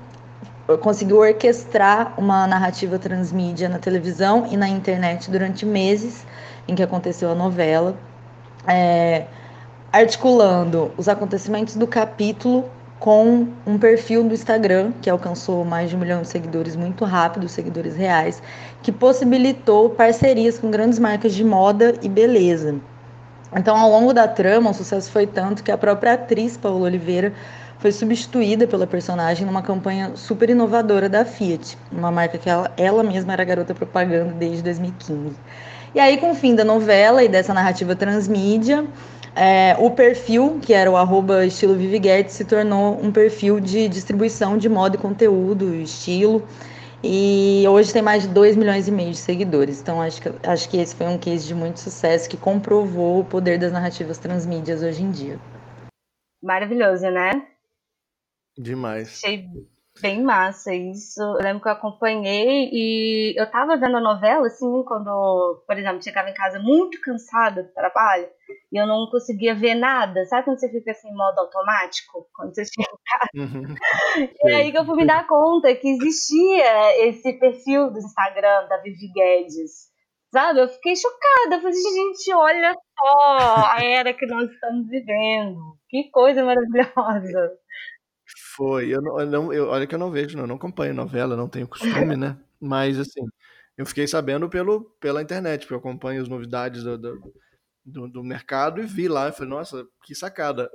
[0.79, 6.23] conseguiu orquestrar uma narrativa transmídia na televisão e na internet durante meses
[6.67, 7.97] em que aconteceu a novela,
[8.67, 9.25] é,
[9.91, 15.99] articulando os acontecimentos do capítulo com um perfil do Instagram que alcançou mais de um
[15.99, 18.43] milhão de seguidores muito rápido, seguidores reais,
[18.83, 22.75] que possibilitou parcerias com grandes marcas de moda e beleza.
[23.55, 27.33] Então, ao longo da trama, o sucesso foi tanto que a própria atriz Paola Oliveira
[27.79, 33.01] foi substituída pela personagem numa campanha super inovadora da Fiat, uma marca que ela, ela
[33.01, 35.35] mesma era garota propaganda desde 2015.
[35.95, 38.85] E aí, com o fim da novela e dessa narrativa transmídia,
[39.35, 43.87] é, o perfil, que era o arroba estilo Vivi Guedes, se tornou um perfil de
[43.87, 46.45] distribuição de moda e conteúdo, estilo,
[47.03, 49.81] e hoje tem mais de 2 milhões e meio de seguidores.
[49.81, 53.25] Então, acho que, acho que esse foi um case de muito sucesso que comprovou o
[53.25, 55.39] poder das narrativas transmídias hoje em dia.
[56.43, 57.47] Maravilhoso, né?
[58.57, 59.21] Demais.
[59.23, 59.47] Achei
[60.01, 61.21] Bem massa isso.
[61.21, 66.01] Eu lembro que eu acompanhei e eu tava vendo a novela, assim, quando, por exemplo,
[66.01, 68.27] chegava em casa muito cansada do trabalho
[68.71, 70.25] e eu não conseguia ver nada.
[70.25, 72.27] Sabe quando você fica assim em modo automático?
[72.33, 73.57] Quando você chega em casa?
[73.57, 73.75] Uhum.
[74.43, 78.77] E aí que eu fui me dar conta que existia esse perfil do Instagram da
[78.77, 79.89] Vivi Guedes.
[80.31, 80.61] Sabe?
[80.61, 81.55] Eu fiquei chocada.
[81.55, 85.59] Eu falei, gente, olha só a era que nós estamos vivendo.
[85.89, 87.57] Que coisa maravilhosa.
[88.55, 88.93] Foi.
[88.93, 91.35] Eu não, eu não eu, olha que eu não vejo, não, eu não acompanho novela,
[91.35, 92.37] não tenho costume, né?
[92.59, 93.21] Mas assim,
[93.77, 97.33] eu fiquei sabendo pelo, pela internet, porque eu acompanho as novidades do, do,
[97.85, 99.29] do, do mercado e vi lá.
[99.29, 100.69] e falei, nossa, que sacada.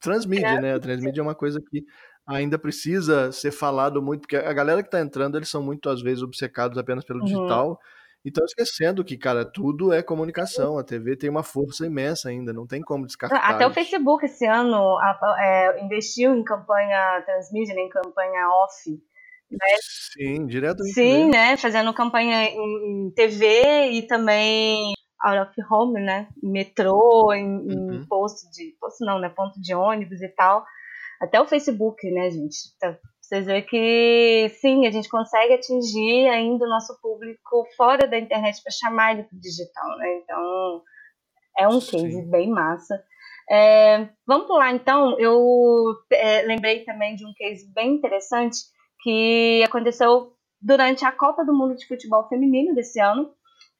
[0.00, 0.60] Transmídia, é.
[0.60, 0.74] né?
[0.74, 1.84] A transmídia é uma coisa que
[2.26, 6.02] ainda precisa ser falado muito, porque a galera que está entrando, eles são muito, às
[6.02, 7.24] vezes, obcecados apenas pelo uhum.
[7.26, 7.80] digital
[8.24, 10.76] então, esquecendo que, cara, tudo é comunicação.
[10.76, 13.38] A TV tem uma força imensa ainda, não tem como descartar.
[13.38, 14.98] Até o Facebook esse ano
[15.38, 18.90] é, investiu em campanha transmídia, né, em campanha off.
[19.50, 19.58] Né?
[20.12, 20.82] Sim, direto.
[20.84, 21.56] Sim, né?
[21.56, 24.92] Fazendo campanha em TV e também
[25.24, 26.28] out of home, né?
[26.42, 27.94] Em metrô, em, uhum.
[27.94, 28.76] em posto de.
[28.78, 29.30] Posto não, né?
[29.30, 30.64] Ponto de ônibus e tal.
[31.20, 32.78] Até o Facebook, né, gente?
[32.78, 32.96] Tá
[33.28, 38.62] vocês veem que sim, a gente consegue atingir ainda o nosso público fora da internet
[38.62, 40.20] para chamar ele para o digital, né?
[40.22, 40.82] Então
[41.58, 42.02] é um sim.
[42.02, 43.04] case bem massa.
[43.50, 45.18] É, vamos pular então.
[45.18, 48.56] Eu é, lembrei também de um case bem interessante
[49.02, 53.30] que aconteceu durante a Copa do Mundo de Futebol Feminino desse ano,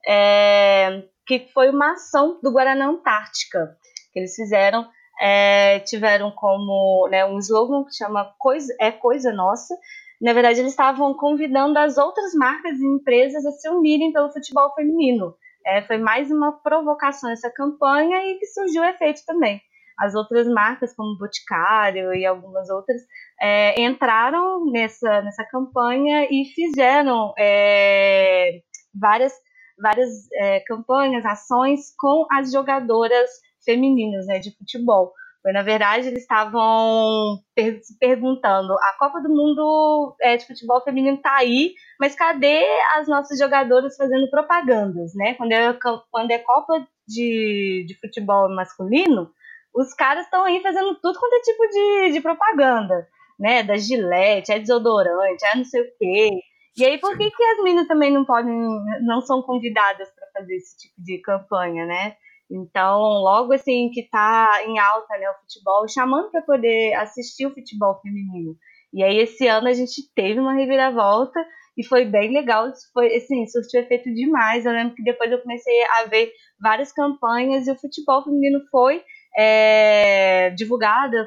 [0.06, 3.78] é, que foi uma ação do Guaraná Antártica
[4.12, 4.86] que eles fizeram
[5.20, 9.76] é, tiveram como né, um slogan que chama coisa, É Coisa Nossa.
[10.20, 14.72] Na verdade, eles estavam convidando as outras marcas e empresas a se unirem pelo futebol
[14.74, 15.34] feminino.
[15.66, 19.60] É, foi mais uma provocação essa campanha e que surgiu efeito também.
[19.98, 23.02] As outras marcas, como Boticário e algumas outras,
[23.40, 28.60] é, entraram nessa, nessa campanha e fizeram é,
[28.94, 29.32] várias,
[29.80, 33.28] várias é, campanhas, ações com as jogadoras
[33.64, 35.12] femininas, né, de futebol.
[35.42, 40.82] Foi, na verdade, eles estavam per se perguntando: a Copa do Mundo é, de futebol
[40.82, 42.64] feminino está aí, mas cadê
[42.96, 45.34] as nossas jogadoras fazendo propagandas, né?
[45.34, 45.78] Quando é,
[46.10, 49.30] quando é Copa de, de futebol masculino,
[49.74, 53.06] os caras estão aí fazendo tudo quanto é tipo de, de propaganda,
[53.38, 53.62] né?
[53.62, 56.30] Da Gillette, é desodorante, é não sei o quê.
[56.76, 58.54] E aí, por que, que as meninas também não podem,
[59.02, 62.16] não são convidadas para fazer esse tipo de campanha, né?
[62.50, 67.52] Então, logo assim que está em alta né, o futebol, chamando para poder assistir o
[67.52, 68.56] futebol feminino.
[68.92, 71.38] E aí esse ano a gente teve uma reviravolta
[71.76, 74.64] e foi bem legal, foi assim, surtiu efeito demais.
[74.64, 79.02] Eu lembro que depois eu comecei a ver várias campanhas e o futebol feminino foi
[79.36, 80.54] é,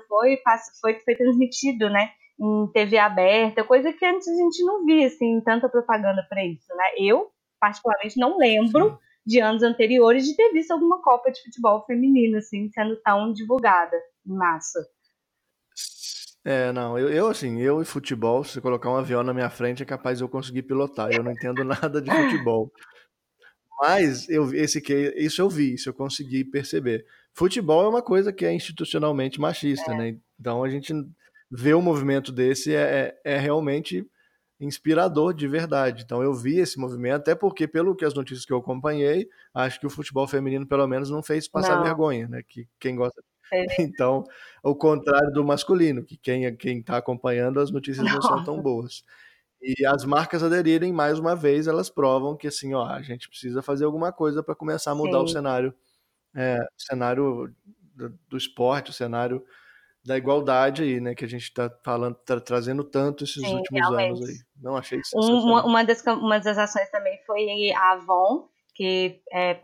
[0.10, 0.38] foi,
[0.82, 2.10] foi, foi transmitido, né?
[2.40, 6.76] Em TV aberta, coisa que antes a gente não via, assim, tanta propaganda para isso,
[6.76, 6.86] né?
[6.98, 7.28] Eu,
[7.60, 12.38] particularmente, não lembro Sim de anos anteriores de ter visto alguma Copa de Futebol feminino,
[12.38, 14.80] assim, sendo tão divulgada em massa.
[16.44, 19.84] É, não, eu, eu assim, eu e futebol, se colocar um avião na minha frente,
[19.84, 21.12] é capaz de eu conseguir pilotar.
[21.12, 22.72] Eu não entendo nada de futebol.
[23.80, 27.06] Mas eu, esse que isso eu vi, isso eu consegui perceber.
[27.34, 29.98] Futebol é uma coisa que é institucionalmente machista, é.
[29.98, 30.18] né?
[30.40, 30.94] Então a gente
[31.52, 34.06] vê um movimento desse é, é, é realmente
[34.62, 36.04] inspirador de verdade.
[36.04, 39.80] Então eu vi esse movimento, até porque, pelo que as notícias que eu acompanhei, acho
[39.80, 41.84] que o futebol feminino, pelo menos, não fez passar não.
[41.84, 42.44] vergonha, né?
[42.48, 43.22] Que quem gosta.
[43.52, 43.66] É.
[43.82, 44.24] Então,
[44.64, 48.14] o contrário do masculino, que quem quem está acompanhando as notícias não.
[48.14, 49.04] não são tão boas.
[49.62, 53.62] E as marcas aderirem mais uma vez, elas provam que assim, ó, a gente precisa
[53.62, 55.24] fazer alguma coisa para começar a mudar Sim.
[55.24, 55.74] o cenário,
[56.36, 57.54] é, o cenário
[57.96, 59.44] do, do esporte, o cenário
[60.04, 63.82] da igualdade aí, né, que a gente está falando, tá trazendo tanto esses Sim, últimos
[63.82, 64.08] realmente.
[64.08, 64.36] anos aí.
[64.62, 65.18] Não achei isso.
[65.18, 69.62] Uma, uma, das, uma das ações também foi a Avon, que é, é,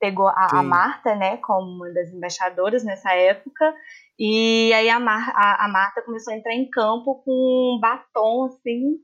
[0.00, 3.72] pegou a, a, Marta, né, como uma das embaixadoras nessa época,
[4.18, 8.46] e aí a, Mar, a, a Marta começou a entrar em campo com um batom,
[8.46, 8.98] assim,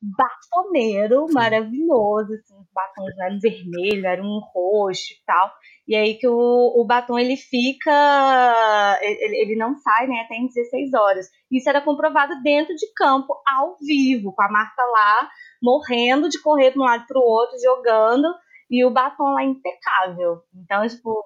[0.00, 1.34] batoneiro Sim.
[1.34, 5.50] maravilhoso, assim, batons eram vermelho, era um roxo e tal.
[5.86, 10.46] E aí que o, o batom ele fica, ele, ele não sai, né, até em
[10.46, 11.26] 16 horas.
[11.50, 15.28] Isso era comprovado dentro de campo, ao vivo, com a Marta lá
[15.64, 18.28] morrendo de correr de um lado para o outro, jogando,
[18.70, 20.42] e o batom lá impecável.
[20.54, 21.24] Então, tipo,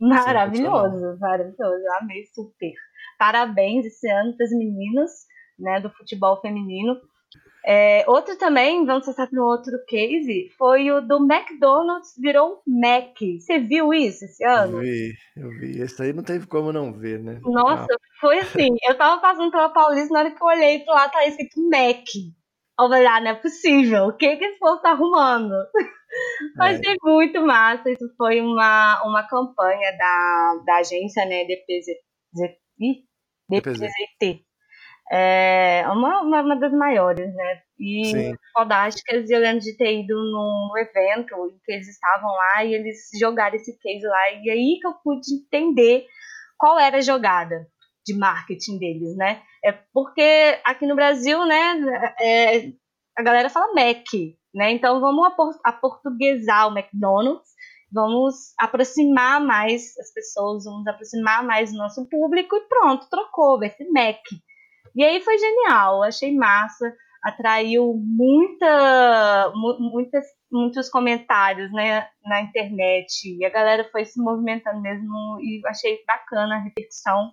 [0.00, 1.84] maravilhoso, maravilhoso.
[1.84, 2.72] Eu amei super.
[3.16, 5.10] Parabéns esse ano para as meninas,
[5.56, 6.96] né, do futebol feminino.
[7.64, 13.14] É, outro também, vamos passar para um outro case, foi o do McDonald's virou Mac.
[13.38, 14.78] Você viu isso esse ano?
[14.78, 15.80] Eu vi, eu vi.
[15.82, 17.38] Esse aí não teve como não ver, né?
[17.42, 17.86] Nossa,
[18.20, 21.60] Foi assim, eu tava passando pela Paulista, na hora que eu olhei lado, tá escrito
[21.68, 22.06] Mac.
[22.80, 25.54] Eu falei, ah, não é possível, o que que esse povo tá arrumando?
[26.56, 26.94] Mas é.
[27.02, 31.86] muito massa, isso foi uma, uma campanha da, da agência, né, DPZ,
[33.50, 34.46] DPZT.
[35.12, 37.62] É uma, uma, das maiores, né?
[37.78, 38.34] E Sim.
[38.52, 43.08] fodásticas, eu lembro de ter ido num evento em que eles estavam lá e eles
[43.18, 46.06] jogaram esse case lá, e aí que eu pude entender
[46.56, 47.66] qual era a jogada
[48.06, 49.42] de marketing deles, né?
[49.64, 52.72] É porque aqui no Brasil, né, é,
[53.18, 54.04] a galera fala Mac,
[54.54, 54.70] né?
[54.70, 55.26] Então vamos
[55.64, 57.50] aportuguesar o McDonald's,
[57.92, 63.70] vamos aproximar mais as pessoas, vamos aproximar mais o nosso público e pronto, trocou, vai
[63.70, 64.20] ser Mac.
[64.94, 73.44] E aí foi genial, achei massa, atraiu muita, muitas, muitos comentários né, na internet, e
[73.44, 77.30] a galera foi se movimentando mesmo, e achei bacana a repercussão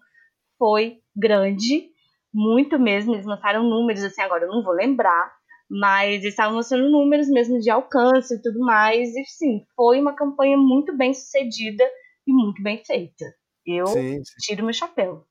[0.58, 1.90] foi grande,
[2.34, 3.14] muito mesmo.
[3.14, 5.32] Eles mostraram números, assim, agora eu não vou lembrar,
[5.70, 9.16] mas eles estavam mostrando números mesmo de alcance e tudo mais.
[9.16, 11.84] E sim, foi uma campanha muito bem sucedida
[12.26, 13.26] e muito bem feita.
[13.66, 14.34] Eu sim, sim.
[14.40, 15.26] tiro meu chapéu.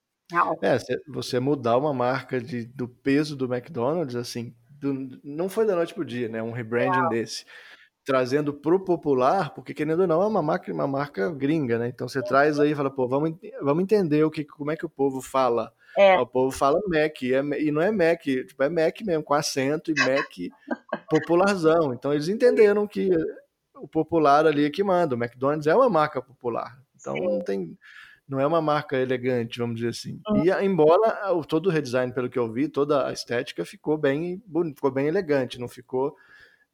[0.62, 0.77] É,
[1.09, 5.95] você mudar uma marca de, do peso do McDonald's, assim, do, não foi da noite
[5.95, 6.43] pro dia, né?
[6.43, 7.45] Um rebranding desse
[8.07, 11.89] trazendo pro popular, porque querendo ou não é uma marca, uma marca gringa, né?
[11.89, 14.87] Então você traz aí e fala, pô, vamos, vamos entender o que, como é que
[14.87, 15.73] o povo fala.
[15.99, 16.17] É.
[16.19, 19.35] O povo fala Mac, e, é, e não é Mac, tipo, é Mac mesmo, com
[19.35, 20.31] acento e Mac
[21.11, 21.93] popularzão.
[21.93, 23.11] Então eles entenderam que
[23.75, 25.17] o popular ali é que manda.
[25.17, 26.79] O McDonald's é uma marca popular.
[26.95, 27.25] Então Sim.
[27.25, 27.77] não tem.
[28.29, 30.21] Não é uma marca elegante, vamos dizer assim.
[30.29, 30.45] Uhum.
[30.45, 34.43] E embora todo o redesign, pelo que eu vi, toda a estética ficou bem,
[34.75, 36.17] ficou bem elegante, não ficou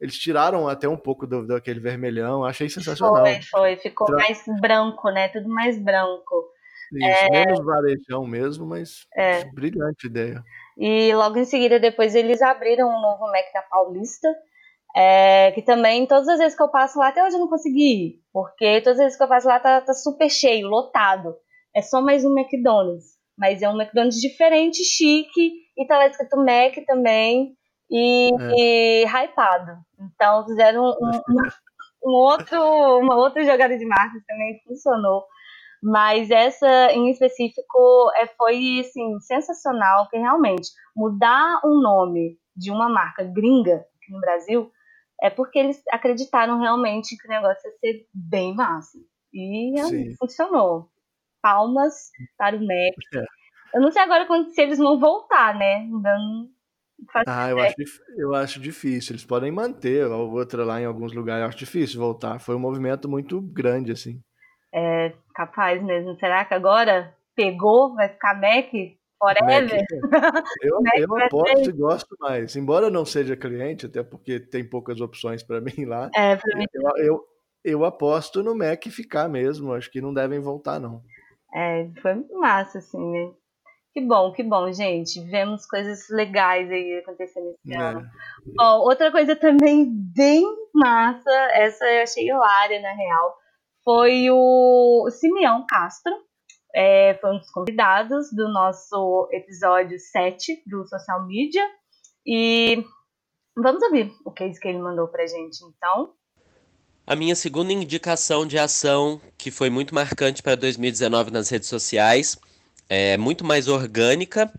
[0.03, 3.25] eles tiraram até um pouco do, daquele vermelhão, achei sensacional.
[3.25, 4.17] Foi, foi, ficou Tra...
[4.17, 5.29] mais branco, né?
[5.29, 6.51] Tudo mais branco.
[6.91, 7.29] Isso, é...
[7.29, 9.45] menos varejão mesmo, mas é.
[9.45, 10.43] brilhante ideia.
[10.77, 14.27] E logo em seguida, depois eles abriram um novo Mac na Paulista,
[14.93, 18.07] é, que também, todas as vezes que eu passo lá, até hoje eu não consegui
[18.07, 21.33] ir, porque todas as vezes que eu passo lá tá, tá super cheio, lotado.
[21.75, 26.37] É só mais um McDonald's, mas é um McDonald's diferente, chique, e tá lá escrito
[26.37, 27.55] Mac também
[27.89, 28.51] e, é.
[28.55, 29.71] e hypado.
[29.99, 32.59] Então fizeram um, um, um, outro,
[32.99, 35.25] uma outra jogada de marketing também funcionou.
[35.81, 42.87] Mas essa em específico é, foi assim, sensacional, porque realmente mudar um nome de uma
[42.87, 44.71] marca gringa aqui no Brasil
[45.21, 48.97] é porque eles acreditaram realmente que o negócio ia ser bem massa.
[49.33, 50.15] E Sim.
[50.17, 50.92] funcionou.
[51.43, 52.95] Palmas para o Mac.
[53.13, 53.25] É.
[53.75, 55.85] Eu não sei agora quando, se eles vão voltar, né?
[55.89, 56.47] Não,
[57.27, 57.75] ah, eu acho,
[58.17, 59.13] eu acho difícil.
[59.13, 61.41] Eles podem manter a outra lá em alguns lugares.
[61.41, 62.39] Eu acho difícil voltar.
[62.39, 64.21] Foi um movimento muito grande, assim.
[64.73, 66.17] É capaz mesmo.
[66.17, 67.93] Será que agora pegou?
[67.95, 68.71] Vai ficar Mac
[69.19, 69.69] forever?
[69.69, 69.87] Mac,
[70.61, 72.55] eu, Mac eu aposto e gosto mais.
[72.55, 76.09] Embora eu não seja cliente, até porque tem poucas opções para mim lá.
[76.15, 76.65] É, pra mim.
[76.73, 77.25] Eu, eu,
[77.63, 79.73] eu aposto no Mac ficar mesmo.
[79.73, 81.01] Acho que não devem voltar, não.
[81.53, 83.31] É, foi massa, assim, né?
[83.93, 85.21] Que bom, que bom, gente.
[85.29, 87.77] Vemos coisas legais aí acontecendo esse é.
[87.77, 88.09] ano.
[88.55, 93.37] Bom, outra coisa também bem massa, essa eu achei hilária, na real,
[93.83, 96.11] foi o Simeão Castro.
[96.75, 101.63] É, foi um dos convidados do nosso episódio 7 do Social Media.
[102.25, 102.83] E
[103.55, 106.15] vamos ouvir o case que ele mandou pra gente, então.
[107.05, 112.37] A minha segunda indicação de ação, que foi muito marcante para 2019 nas redes sociais,
[112.87, 114.49] é muito mais orgânica.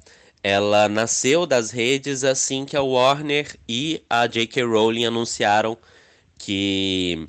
[0.43, 4.63] Ela nasceu das redes assim que a Warner e a J.K.
[4.63, 5.79] Rowling anunciaram
[6.37, 7.27] que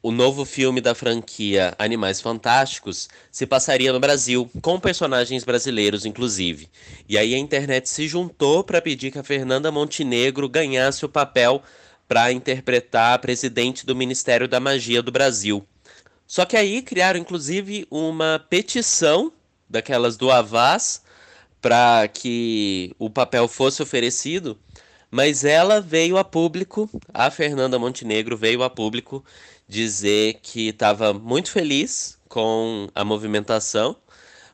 [0.00, 6.68] o novo filme da franquia Animais Fantásticos se passaria no Brasil, com personagens brasileiros, inclusive.
[7.08, 11.60] E aí a internet se juntou para pedir que a Fernanda Montenegro ganhasse o papel
[12.10, 15.64] para interpretar a presidente do Ministério da Magia do Brasil.
[16.26, 19.32] Só que aí criaram, inclusive, uma petição
[19.68, 21.02] daquelas do Avaz
[21.62, 24.58] para que o papel fosse oferecido,
[25.08, 29.24] mas ela veio a público, a Fernanda Montenegro veio a público
[29.68, 33.94] dizer que estava muito feliz com a movimentação,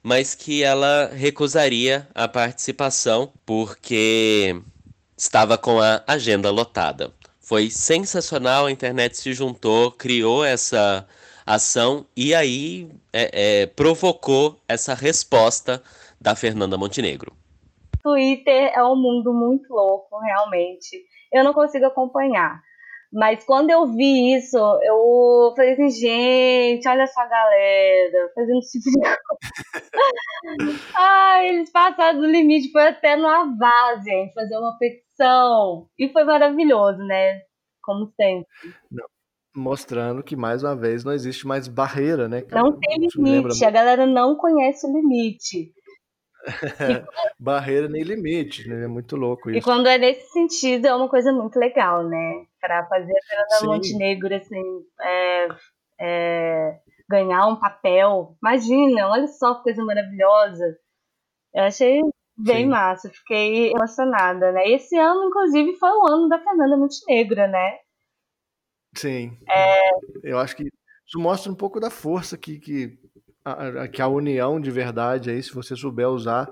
[0.03, 4.61] mas que ela recusaria a participação porque
[5.17, 7.16] estava com a agenda lotada.
[7.47, 11.07] Foi sensacional, a internet se juntou, criou essa
[11.47, 15.81] ação e aí é, é, provocou essa resposta
[16.21, 17.33] da Fernanda Montenegro.
[18.03, 21.05] Twitter é um mundo muito louco, realmente.
[21.33, 22.61] Eu não consigo acompanhar.
[23.13, 28.81] Mas quando eu vi isso, eu falei assim, gente, olha só a galera fazendo esse
[28.81, 30.81] tipo coisa.
[30.99, 35.06] ah, eles passaram do limite, foi até no Avaz, gente, fazer uma petição.
[35.99, 37.43] E foi maravilhoso, né?
[37.83, 38.47] Como sempre.
[38.91, 39.07] Não.
[39.55, 42.43] Mostrando que, mais uma vez, não existe mais barreira, né?
[42.43, 42.63] Cara?
[42.63, 45.73] Não tem limite, a galera não conhece o limite.
[47.41, 48.85] barreira nem limite, né?
[48.85, 49.59] É muito louco isso.
[49.59, 52.45] E quando é nesse sentido, é uma coisa muito legal, né?
[52.61, 54.63] Para fazer a Fernanda Montenegro, assim,
[55.01, 55.49] é,
[56.01, 58.37] é, ganhar um papel.
[58.43, 60.77] Imagina, olha só que coisa maravilhosa.
[61.55, 62.03] Eu achei
[62.37, 62.71] bem Sim.
[62.71, 64.69] massa, fiquei emocionada, né?
[64.69, 67.79] Esse ano, inclusive, foi o ano da Fernanda Montenegro, né?
[68.97, 69.37] Sim.
[69.49, 69.91] É...
[70.23, 70.69] Eu acho que
[71.07, 72.99] isso mostra um pouco da força que, que,
[73.45, 76.49] a, que a união de verdade aí, se você souber usar,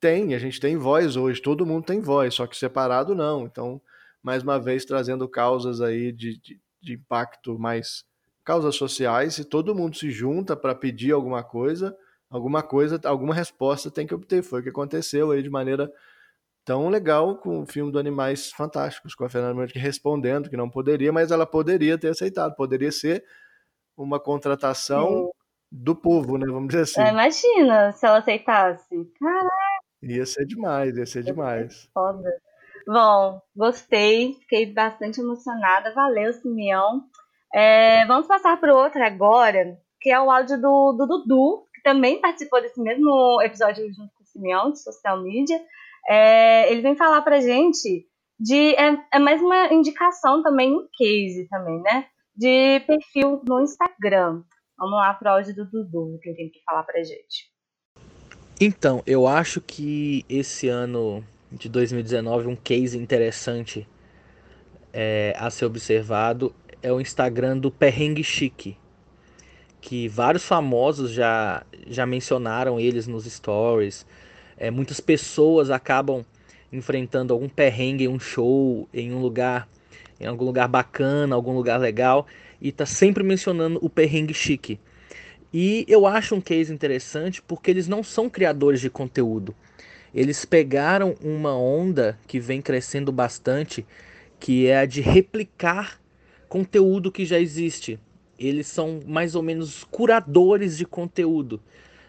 [0.00, 0.34] tem.
[0.34, 3.44] A gente tem voz hoje, todo mundo tem voz, só que separado não.
[3.44, 3.80] Então,
[4.22, 8.04] mais uma vez, trazendo causas aí de, de, de impacto mais
[8.44, 11.96] causas sociais, se todo mundo se junta para pedir alguma coisa,
[12.32, 14.42] alguma coisa, alguma resposta tem que obter.
[14.42, 15.92] Foi o que aconteceu aí de maneira
[16.64, 20.70] tão legal com o filme do Animais Fantásticos, com a Fernanda Montenegro respondendo que não
[20.70, 23.24] poderia, mas ela poderia ter aceitado, poderia ser
[23.96, 25.30] uma contratação Sim.
[25.70, 26.46] do povo, né?
[26.46, 27.00] Vamos dizer assim.
[27.02, 29.12] É, imagina se ela aceitasse.
[29.18, 29.82] Caraca.
[30.02, 31.88] Ia ser demais, ia ser demais.
[31.92, 32.30] Foda.
[32.86, 35.94] Bom, gostei, fiquei bastante emocionada.
[35.94, 37.04] Valeu, Simeão.
[37.54, 42.20] É, vamos passar para o outro agora, que é o áudio do, do Dudu, também
[42.20, 45.60] participou desse mesmo episódio junto com o Simeão, de social media.
[46.08, 48.06] É, ele vem falar para gente
[48.38, 48.74] de.
[48.74, 52.06] É, é, mais uma indicação também, um case também, né?
[52.34, 54.42] De perfil no Instagram.
[54.78, 57.52] Vamos lá para o áudio do Dudu, que ele tem que falar para gente.
[58.60, 63.86] Então, eu acho que esse ano de 2019, um case interessante
[64.92, 68.76] é, a ser observado é o Instagram do Perrengue Chique,
[69.82, 74.06] que vários famosos já, já mencionaram eles nos stories.
[74.56, 76.24] É, muitas pessoas acabam
[76.72, 79.68] enfrentando algum perrengue em um show, em um lugar,
[80.20, 82.26] em algum lugar bacana, algum lugar legal,
[82.60, 84.78] e tá sempre mencionando o perrengue chique.
[85.52, 89.54] E eu acho um case interessante porque eles não são criadores de conteúdo.
[90.14, 93.84] Eles pegaram uma onda que vem crescendo bastante,
[94.38, 96.00] que é a de replicar
[96.48, 97.98] conteúdo que já existe.
[98.46, 101.60] Eles são mais ou menos curadores de conteúdo.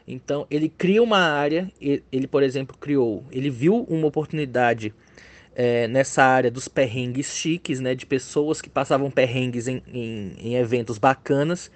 [0.08, 4.94] Então, ele cria uma área, ele, por exemplo, criou, ele viu uma oportunidade
[5.56, 10.56] é, nessa área dos perrengues chiques, né, de pessoas que passavam perrengues em, em, em
[10.56, 11.72] eventos bacanas,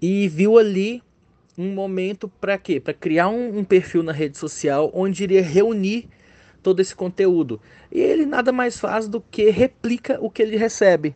[0.00, 1.02] e viu ali
[1.56, 2.80] um momento para quê?
[2.80, 6.08] Para criar um, um, perfil na rede social onde iria reunir
[6.62, 7.60] todo esse conteúdo.
[7.92, 11.14] E ele nada mais faz do que replica o que ele recebe.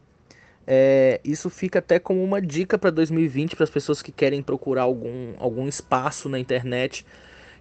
[0.70, 4.82] É, isso fica até como uma dica para 2020 para as pessoas que querem procurar
[4.82, 7.06] algum, algum espaço na internet,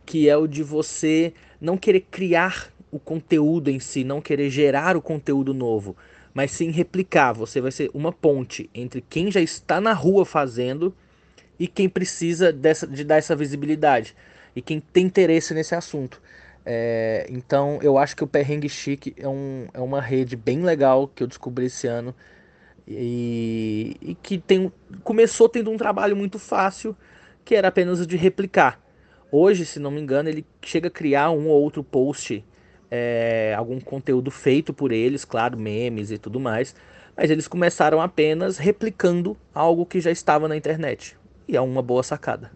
[0.05, 4.97] que é o de você não querer criar o conteúdo em si, não querer gerar
[4.97, 5.95] o conteúdo novo,
[6.33, 7.31] mas sim replicar.
[7.31, 10.93] Você vai ser uma ponte entre quem já está na rua fazendo
[11.57, 14.13] e quem precisa dessa, de dar essa visibilidade
[14.53, 16.21] e quem tem interesse nesse assunto.
[16.65, 21.07] É, então eu acho que o Perrengue Chique é, um, é uma rede bem legal
[21.07, 22.13] que eu descobri esse ano
[22.87, 24.71] e, e que tem,
[25.03, 26.95] começou tendo um trabalho muito fácil,
[27.43, 28.79] que era apenas o de replicar.
[29.31, 32.45] Hoje, se não me engano, ele chega a criar um ou outro post,
[32.89, 36.73] é, algum conteúdo feito por eles, claro, memes e tudo mais,
[37.15, 41.17] mas eles começaram apenas replicando algo que já estava na internet.
[41.47, 42.51] E é uma boa sacada.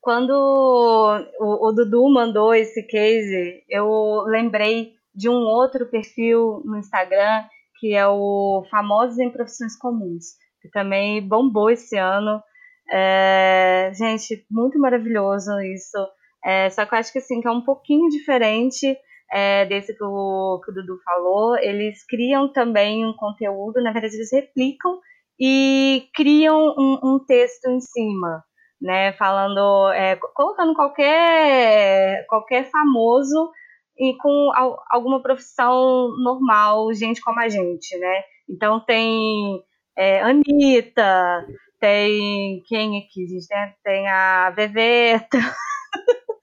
[0.00, 7.44] Quando o, o Dudu mandou esse case, eu lembrei de um outro perfil no Instagram
[7.78, 12.42] que é o Famosos em Profissões Comuns, que também bombou esse ano.
[12.90, 15.98] É, gente, muito maravilhoso isso.
[16.44, 18.96] É, só que eu acho que assim, que é um pouquinho diferente
[19.30, 21.56] é, desse que o, que o Dudu falou.
[21.58, 24.98] Eles criam também um conteúdo, na verdade, eles replicam
[25.38, 28.42] e criam um, um texto em cima,
[28.80, 29.12] né?
[29.12, 33.50] Falando, é, colocando qualquer, qualquer famoso
[33.98, 34.50] e com
[34.90, 38.22] alguma profissão normal, gente como a gente, né?
[38.48, 39.62] Então tem
[39.96, 41.46] é, Anitta,
[41.80, 43.48] tem quem aqui, gente?
[43.48, 45.38] Tem, tem a Veveta.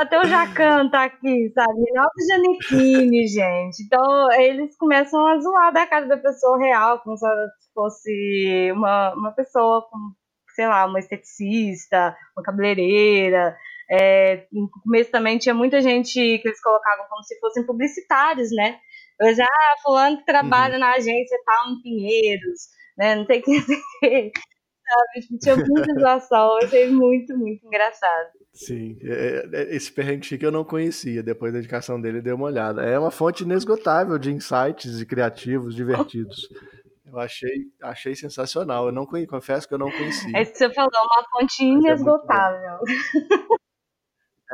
[0.00, 1.98] Até o Jacan tá aqui, sabe?
[1.98, 3.82] Alto Janequine, gente.
[3.82, 7.26] Então, eles começam a zoar da cara da pessoa real, como se
[7.74, 9.98] fosse uma, uma pessoa com,
[10.54, 13.56] sei lá, uma esteticista, uma cabeleireira,
[13.92, 18.78] é, no começo também tinha muita gente que eles colocavam como se fossem publicitários, né?
[19.20, 20.80] Eu já, ah, fulano que trabalha uhum.
[20.80, 22.60] na agência tal em Pinheiros,
[22.96, 23.16] né?
[23.16, 23.60] Não o que.
[23.60, 25.20] sabe?
[25.20, 28.30] Tipo, tinha muita zoação, eu achei muito, muito engraçado.
[28.54, 32.46] Sim, é, é, esse perrengue chique eu não conhecia, depois da indicação dele dei uma
[32.46, 32.82] olhada.
[32.82, 36.48] É uma fonte inesgotável de insights e criativos divertidos.
[37.04, 38.86] Eu achei, achei sensacional.
[38.86, 40.34] Eu não conhecia, confesso que eu não conhecia.
[40.34, 42.78] É isso que você falou, uma fonte inesgotável.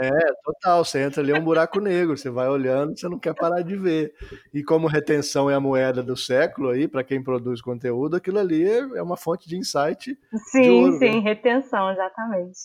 [0.00, 0.84] É, total.
[0.84, 3.76] Você entra ali é um buraco negro, você vai olhando, você não quer parar de
[3.76, 4.14] ver.
[4.54, 8.68] E como retenção é a moeda do século aí, para quem produz conteúdo, aquilo ali
[8.68, 10.16] é uma fonte de insight.
[10.50, 11.18] Sim, de ouro, sim, né?
[11.20, 12.58] retenção, exatamente.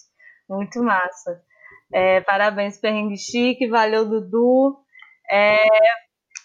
[0.49, 1.41] Muito massa.
[1.91, 4.77] É, parabéns, Perrengue Chique, valeu, Dudu.
[5.29, 5.57] É,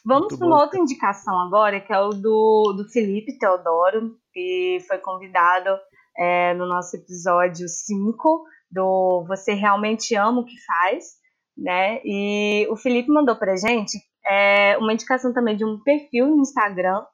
[0.05, 4.99] vamos para uma outra indicação agora, que é o do, do Felipe Teodoro, que foi
[4.99, 5.79] convidado
[6.17, 11.17] é, no nosso episódio 5 do Você Realmente Ama o que Faz,
[11.57, 12.01] né?
[12.05, 17.05] E o Felipe mandou pra gente é, uma indicação também de um perfil no Instagram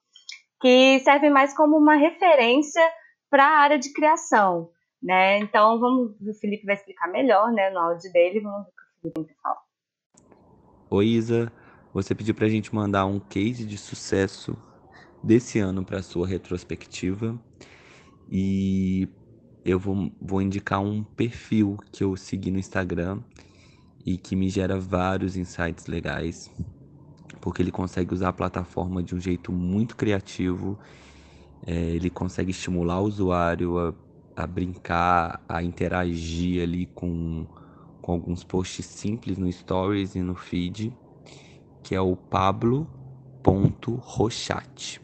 [0.61, 2.83] que serve mais como uma referência
[3.31, 4.71] para a área de criação,
[5.03, 5.39] né?
[5.39, 9.09] Então, vamos, o Felipe vai explicar melhor, né, no áudio dele, vamos ver o que
[9.09, 9.59] o Felipe fala.
[10.91, 11.53] Oi, Isa,
[11.93, 14.57] você pediu pra gente mandar um case de sucesso
[15.23, 17.39] desse ano para sua retrospectiva
[18.31, 19.09] e
[19.65, 23.21] eu vou, vou indicar um perfil que eu segui no Instagram
[24.05, 26.51] e que me gera vários insights legais,
[27.41, 30.79] porque ele consegue usar a plataforma de um jeito muito criativo,
[31.67, 33.95] é, ele consegue estimular o usuário a,
[34.37, 37.47] a brincar, a interagir ali com,
[38.03, 40.95] com alguns posts simples no Stories e no feed,
[41.83, 45.01] que é o Pablo.rochat.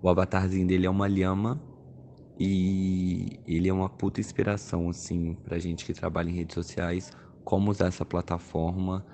[0.00, 1.60] O avatarzinho dele é uma lhama
[2.40, 7.12] e ele é uma puta inspiração, assim, pra gente que trabalha em redes sociais,
[7.44, 9.04] como usar essa plataforma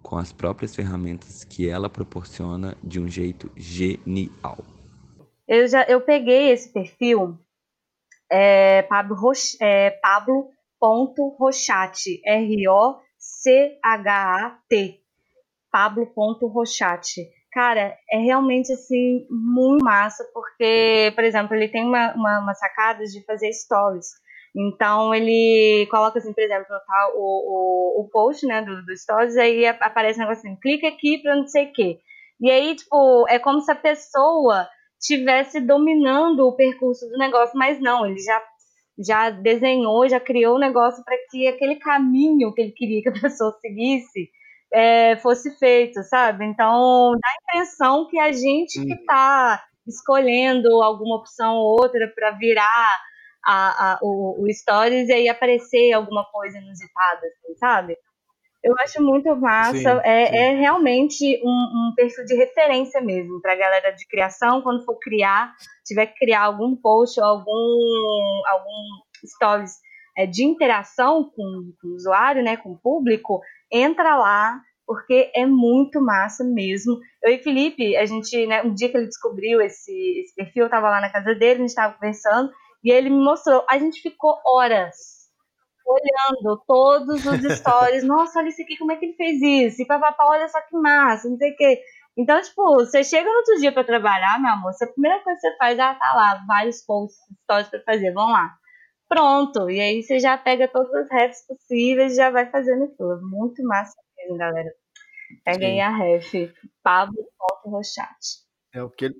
[0.00, 4.58] com as próprias ferramentas que ela proporciona de um jeito genial.
[5.48, 7.36] Eu já eu peguei esse perfil,
[8.30, 13.00] é, Pablo, é, Pablo.rochat, R-O-C-H-A-T,
[15.68, 22.54] Pablo.rochat Cara, é realmente assim muito massa, porque, por exemplo, ele tem uma, uma, uma
[22.54, 24.06] sacada de fazer stories.
[24.56, 29.36] Então ele coloca assim, por exemplo, tá, o, o, o post né, do, do stories,
[29.36, 31.98] aí aparece um negócio assim, clica aqui para não sei o quê.
[32.40, 34.66] E aí, tipo, é como se a pessoa
[35.00, 38.42] tivesse dominando o percurso do negócio, mas não, ele já,
[38.98, 43.20] já desenhou, já criou o negócio para que aquele caminho que ele queria que a
[43.20, 44.30] pessoa seguisse
[44.72, 46.44] é, fosse feito, sabe?
[46.44, 52.30] Então, dá a impressão que a gente que está escolhendo alguma opção ou outra para
[52.32, 53.00] virar
[53.44, 57.96] a, a, o, o, Stories e aí aparecer alguma coisa inusitada, assim, sabe?
[58.62, 59.76] Eu acho muito massa.
[59.76, 60.36] Sim, é, sim.
[60.36, 64.62] é, realmente um, um, perfil de referência mesmo para a galera de criação.
[64.62, 65.52] Quando for criar,
[65.84, 69.72] tiver que criar algum post ou algum, algum stories
[70.16, 73.40] é, de interação com, com o usuário, né, com o público,
[73.72, 76.98] entra lá, porque é muito massa mesmo.
[77.22, 80.66] Eu e Felipe, a gente, né, um dia que ele descobriu esse, esse perfil, eu
[80.66, 82.50] estava lá na casa dele, a gente estava conversando,
[82.84, 83.64] e ele me mostrou.
[83.70, 85.22] A gente ficou horas
[85.86, 88.02] olhando todos os stories.
[88.04, 89.82] Nossa, olha isso aqui, como é que ele fez isso?
[89.82, 91.80] E papapá, olha só que massa, não sei o quê.
[92.16, 95.48] Então, tipo, você chega no outro dia para trabalhar, meu amor, a primeira coisa que
[95.48, 98.54] você faz é, ah, tá lá, vários posts, stories para fazer, vamos lá
[99.12, 99.70] pronto.
[99.70, 103.20] E aí você já pega todas as refs possíveis e já vai fazendo aquilo.
[103.22, 104.72] Muito massa mesmo, galera.
[105.44, 106.32] Pega aí a ref,
[106.82, 107.24] Pablo
[107.64, 108.42] Rochat.
[108.74, 109.14] É o que ele,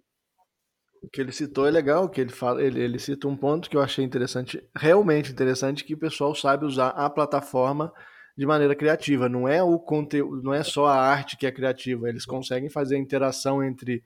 [1.02, 3.76] o que ele citou é legal, que ele fala, ele, ele cita um ponto que
[3.76, 7.92] eu achei interessante, realmente interessante, que o pessoal sabe usar a plataforma
[8.36, 9.28] de maneira criativa.
[9.28, 12.08] Não é o conteúdo, não é só a arte que é criativa.
[12.08, 14.02] Eles conseguem fazer a interação entre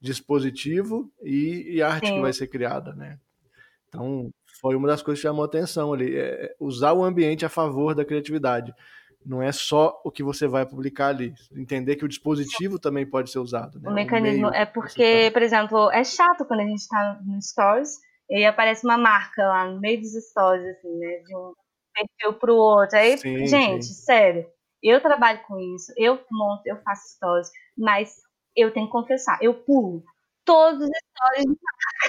[0.00, 2.14] dispositivo e, e arte Sim.
[2.14, 3.18] que vai ser criada, né?
[3.88, 6.16] Então, foi uma das coisas que chamou atenção ali.
[6.16, 8.74] É usar o ambiente a favor da criatividade.
[9.24, 11.34] Não é só o que você vai publicar ali.
[11.54, 13.78] Entender que o dispositivo também pode ser usado.
[13.80, 13.90] Né?
[13.90, 15.32] O mecanismo o é porque, tá...
[15.32, 17.90] por exemplo, é chato quando a gente está no Stories
[18.28, 21.22] e aparece uma marca lá no meio dos Stories, assim, né?
[21.26, 21.52] De um
[21.92, 22.96] perfil para o outro.
[22.96, 23.94] Aí, sim, gente, sim.
[23.94, 24.46] sério,
[24.82, 28.14] eu trabalho com isso, eu monto, eu faço Stories, mas
[28.56, 30.02] eu tenho que confessar, eu pulo
[30.44, 31.99] todos os Stories de marca.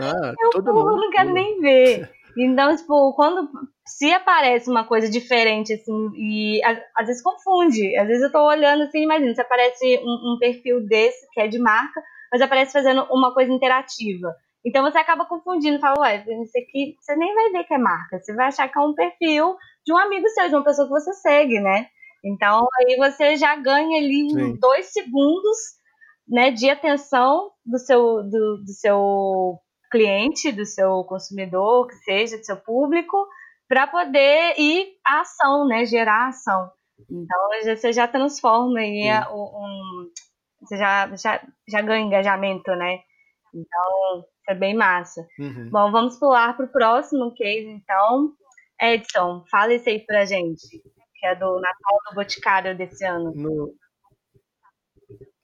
[0.00, 2.10] Ah, eu todo mundo não quero nem ver.
[2.36, 3.48] Então, tipo, quando
[3.84, 6.60] se aparece uma coisa diferente, assim, e
[6.94, 7.96] às vezes confunde.
[7.96, 11.48] Às vezes eu tô olhando assim, imagina, se aparece um, um, perfil desse, que é
[11.48, 14.34] de marca, mas aparece fazendo uma coisa interativa.
[14.64, 18.20] Então você acaba confundindo, fala, ué, isso aqui você nem vai ver que é marca,
[18.20, 20.92] você vai achar que é um perfil de um amigo seu, de uma pessoa que
[20.92, 21.86] você segue, né?
[22.22, 24.56] Então aí você já ganha ali Sim.
[24.60, 25.56] dois segundos
[26.28, 29.58] né, de atenção do seu, do, do seu
[29.90, 33.26] cliente, do seu consumidor, que seja do seu público,
[33.68, 35.84] para poder ir à ação, né?
[35.84, 36.70] Gerar ação.
[37.10, 40.10] Então você já transforma aí um,
[40.60, 43.00] você já, já, já ganha engajamento, né?
[43.54, 45.26] Então, é bem massa.
[45.38, 45.70] Uhum.
[45.70, 48.32] Bom, vamos pular para o próximo case, então.
[48.80, 53.32] Edson, fala isso aí pra gente, que é do Natal do Boticário desse ano.
[53.34, 53.74] No,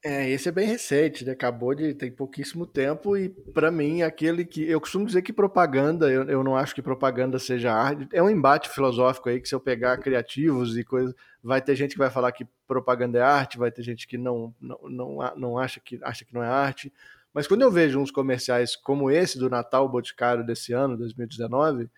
[0.07, 1.33] é, esse é bem recente, né?
[1.33, 6.11] Acabou de tem pouquíssimo tempo e para mim aquele que eu costumo dizer que propaganda,
[6.11, 9.55] eu, eu não acho que propaganda seja arte, é um embate filosófico aí que se
[9.55, 13.57] eu pegar criativos e coisas, vai ter gente que vai falar que propaganda é arte,
[13.57, 16.93] vai ter gente que não não, não, não acha que acha que não é arte.
[17.33, 21.89] Mas quando eu vejo uns comerciais como esse do Natal Boticário desse ano, 2019,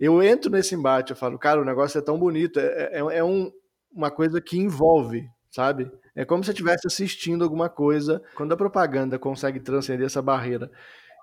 [0.00, 3.24] eu entro nesse embate, eu falo, cara, o negócio é tão bonito, é, é, é
[3.24, 3.52] um,
[3.92, 5.90] uma coisa que envolve, sabe?
[6.14, 8.22] É como se eu estivesse assistindo alguma coisa.
[8.34, 10.70] Quando a propaganda consegue transcender essa barreira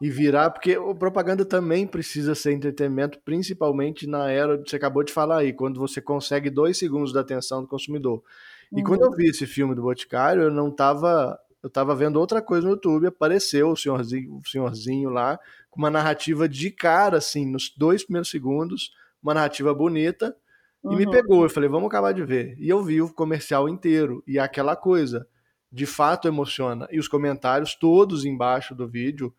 [0.02, 5.04] e virar, porque a propaganda também precisa ser entretenimento, principalmente na era que você acabou
[5.04, 8.24] de falar aí, quando você consegue dois segundos da atenção do consumidor.
[8.72, 8.84] E uhum.
[8.84, 12.68] quando eu vi esse filme do Boticário, eu não estava eu estava vendo outra coisa
[12.68, 17.74] no YouTube, apareceu o senhorzinho, o senhorzinho lá, com uma narrativa de cara, assim, nos
[17.78, 18.92] dois primeiros segundos,
[19.24, 20.36] uma narrativa bonita,
[20.84, 21.12] e me uhum.
[21.12, 21.44] pegou.
[21.44, 22.56] Eu falei, vamos acabar de ver.
[22.60, 24.24] E eu vi o comercial inteiro.
[24.28, 25.28] E aquela coisa,
[25.72, 26.88] de fato emociona.
[26.92, 29.34] E os comentários todos embaixo do vídeo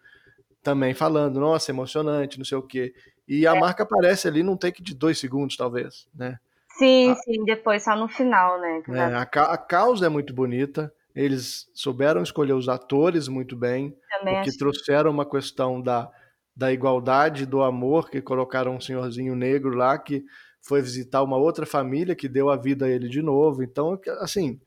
[0.63, 2.95] também falando, nossa, emocionante, não sei o quê.
[3.29, 3.61] E a é.
[3.61, 6.39] marca aparece ali num take de dois segundos, talvez, né?
[6.79, 8.83] Sim, a, sim, depois só no final, né?
[8.89, 10.93] É, a, a causa é muito bonita.
[11.15, 16.11] Eles souberam escolher os atores muito bem, também porque trouxeram uma questão da,
[16.57, 20.25] da igualdade, do amor, que colocaram um senhorzinho negro lá que
[20.67, 23.63] foi visitar uma outra família que deu a vida a ele de novo.
[23.63, 24.61] Então, assim,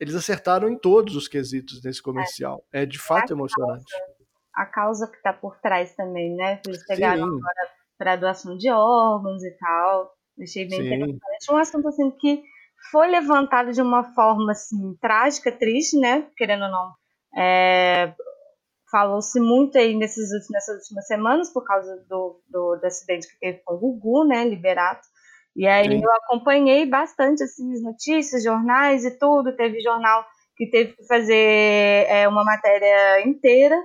[0.00, 2.64] eles acertaram em todos os quesitos nesse comercial.
[2.72, 3.84] É, é de fato a emocionante.
[3.90, 4.14] Causa,
[4.54, 6.60] a causa que está por trás também, né?
[6.66, 7.36] Eles pegaram Sim.
[7.36, 10.12] agora para doação de órgãos e tal.
[10.42, 10.94] Achei bem Sim.
[10.94, 11.52] interessante.
[11.52, 12.42] Um assunto assim que
[12.90, 16.26] foi levantado de uma forma assim trágica, triste, né?
[16.36, 16.92] Querendo ou não.
[17.36, 18.14] É,
[18.90, 23.58] falou-se muito aí nesses, nessas últimas semanas por causa do, do, do acidente que teve
[23.64, 24.44] com o Gugu, né?
[24.44, 25.06] Liberato.
[25.56, 26.02] E aí Sim.
[26.02, 29.54] eu acompanhei bastante assim, as notícias, jornais e tudo.
[29.56, 30.24] Teve jornal
[30.56, 33.76] que teve que fazer é, uma matéria inteira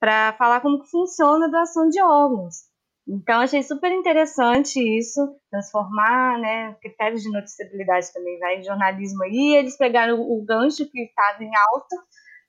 [0.00, 2.72] para falar como que funciona a doação de órgãos.
[3.06, 5.20] Então achei super interessante isso,
[5.50, 9.56] transformar, né, critérios de noticiabilidade também vai em jornalismo aí.
[9.56, 11.96] Eles pegaram o gancho que estava em alta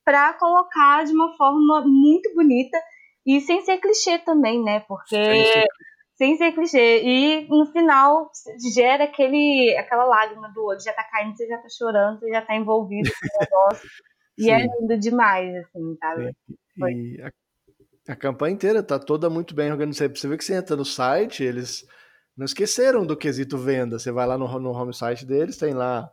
[0.06, 2.78] para colocar de uma forma muito bonita
[3.26, 4.82] e sem ser clichê também, né?
[4.82, 5.66] Porque
[6.24, 7.04] sem ser clichê.
[7.04, 8.32] E no final
[8.74, 12.42] gera aquele, aquela lágrima do olho, já tá caindo, você já tá chorando, você já
[12.42, 13.90] tá envolvido com o negócio.
[14.38, 16.32] e é lindo demais, assim, sabe?
[16.78, 20.16] E, a, a, campanha inteira tá toda muito bem organizada.
[20.16, 21.86] Você vê que você entra no site, eles
[22.38, 24.00] não esqueceram do quesito venda.
[24.00, 26.10] Você vai lá no, no home site deles, tem lá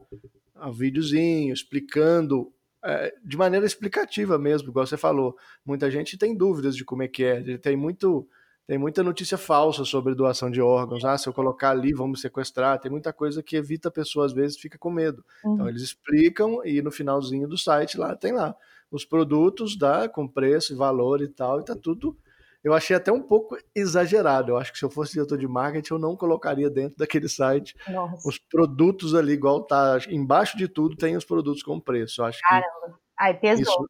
[0.56, 2.52] um videozinho explicando
[2.84, 5.36] é, de maneira explicativa mesmo, igual você falou.
[5.64, 8.28] Muita gente tem dúvidas de como é que é, tem muito
[8.70, 11.04] tem muita notícia falsa sobre doação de órgãos.
[11.04, 12.78] Ah, se eu colocar ali, vamos sequestrar.
[12.78, 15.24] Tem muita coisa que evita a pessoa, às vezes, fica com medo.
[15.40, 15.56] Então, uhum.
[15.56, 18.54] Então, eles explicam e no finalzinho do site lá tem lá
[18.88, 22.16] os produtos dá com preço e valor e tal, e tá tudo.
[22.62, 24.52] Eu achei até um pouco exagerado.
[24.52, 27.74] Eu acho que se eu fosse diretor de marketing, eu não colocaria dentro daquele site
[27.88, 28.28] Nossa.
[28.28, 29.98] os produtos ali, igual tá.
[30.08, 32.20] Embaixo de tudo tem os produtos com preço.
[32.20, 33.00] Eu acho Caramba.
[33.18, 33.62] Ai, pesou.
[33.62, 33.88] Isso,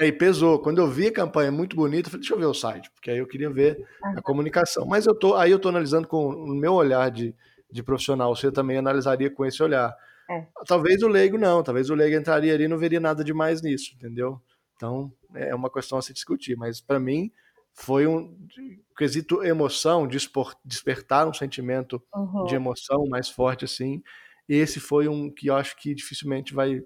[0.00, 0.58] Aí pesou.
[0.58, 3.10] Quando eu vi a campanha muito bonita, eu falei, deixa eu ver o site, porque
[3.10, 4.86] aí eu queria ver a comunicação.
[4.86, 7.34] Mas eu tô, aí eu tô analisando com o meu olhar de,
[7.70, 8.34] de profissional.
[8.34, 9.94] Você também analisaria com esse olhar.
[10.30, 10.46] É.
[10.66, 13.92] Talvez o leigo não, talvez o leigo entraria ali e não veria nada demais nisso,
[13.94, 14.40] entendeu?
[14.76, 16.56] Então é uma questão a se discutir.
[16.56, 17.30] Mas para mim
[17.74, 18.34] foi um
[18.96, 20.08] quesito emoção,
[20.64, 22.44] despertar um sentimento uhum.
[22.44, 24.02] de emoção mais forte assim.
[24.48, 26.82] Esse foi um que eu acho que dificilmente vai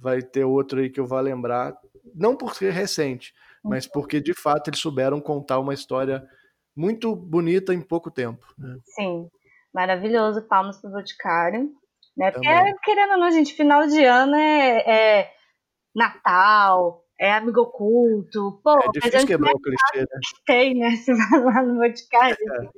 [0.00, 1.76] vai ter outro aí que eu vá lembrar
[2.14, 3.32] não por ser recente,
[3.62, 3.92] mas uhum.
[3.92, 6.26] porque de fato eles souberam contar uma história
[6.76, 8.46] muito bonita em pouco tempo.
[8.58, 8.76] Né?
[8.84, 9.28] Sim,
[9.72, 10.46] maravilhoso.
[10.48, 11.70] Palmas para o Boticário.
[12.16, 12.30] Né?
[12.30, 12.48] Porque,
[12.84, 15.30] querendo ou não, gente, final de ano é, é
[15.94, 18.60] Natal, é amigo oculto.
[18.64, 20.20] Pô, é difícil quebrar o clichê, né?
[20.46, 20.90] Tem, né?
[20.96, 22.68] Você vai lá no Boticário, é.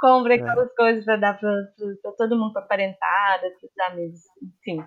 [0.00, 0.40] compra é.
[0.40, 0.74] aquelas é.
[0.74, 4.84] coisas para dar para todo mundo, para parentada, para os amigos, enfim.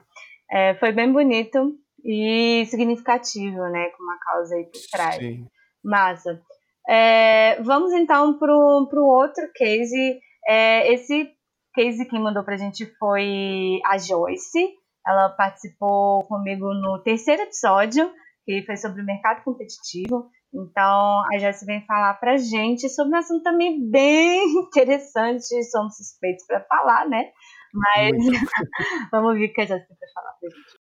[0.51, 5.15] É, foi bem bonito e significativo, né, com uma causa aí por trás.
[5.15, 5.45] Sim.
[5.83, 6.41] Massa.
[6.89, 10.19] É, vamos então para o outro case.
[10.47, 11.29] É, esse
[11.73, 14.69] case que mandou para a gente foi a Joyce.
[15.07, 18.11] Ela participou comigo no terceiro episódio,
[18.45, 20.29] que foi sobre o mercado competitivo.
[20.53, 26.45] Então, a Jéssica vem falar pra gente sobre um assunto também bem interessante, somos suspeitos
[26.45, 27.31] para falar, né?
[27.73, 28.11] Mas
[29.11, 30.81] vamos ouvir o que a Jéssica vai falar pra gente.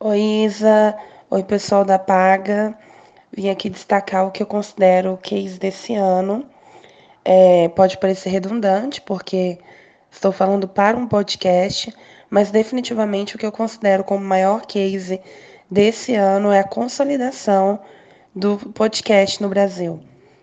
[0.00, 0.98] Oi, Isa.
[1.30, 2.76] Oi, pessoal da Paga.
[3.32, 6.48] Vim aqui destacar o que eu considero o case desse ano.
[7.24, 9.58] É, pode parecer redundante, porque
[10.10, 11.94] estou falando para um podcast,
[12.28, 15.20] mas definitivamente o que eu considero como maior case
[15.70, 17.80] desse ano é a consolidação
[18.34, 20.00] do podcast no Brasil.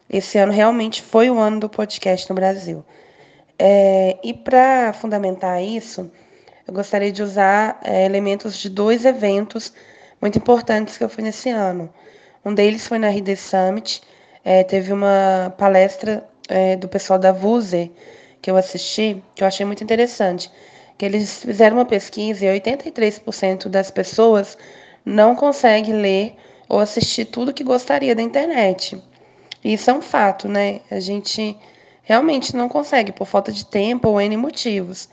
[0.10, 2.86] Esse ano realmente foi o ano do podcast no Brasil.
[3.60, 6.12] É, e para fundamentar isso,
[6.68, 9.74] eu gostaria de usar é, elementos de dois eventos
[10.22, 11.92] muito importantes que eu fui nesse ano.
[12.46, 14.02] Um deles foi na RD Summit,
[14.44, 17.92] é, teve uma palestra é, do pessoal da Vuse
[18.42, 20.52] que eu assisti, que eu achei muito interessante,
[20.98, 24.58] que eles fizeram uma pesquisa e 83% das pessoas
[25.06, 26.36] não consegue ler
[26.70, 29.02] ou assistir tudo que gostaria da internet.
[29.64, 30.82] Isso é um fato, né?
[30.92, 31.58] A gente
[32.08, 35.10] realmente não consegue por falta de tempo ou N motivos.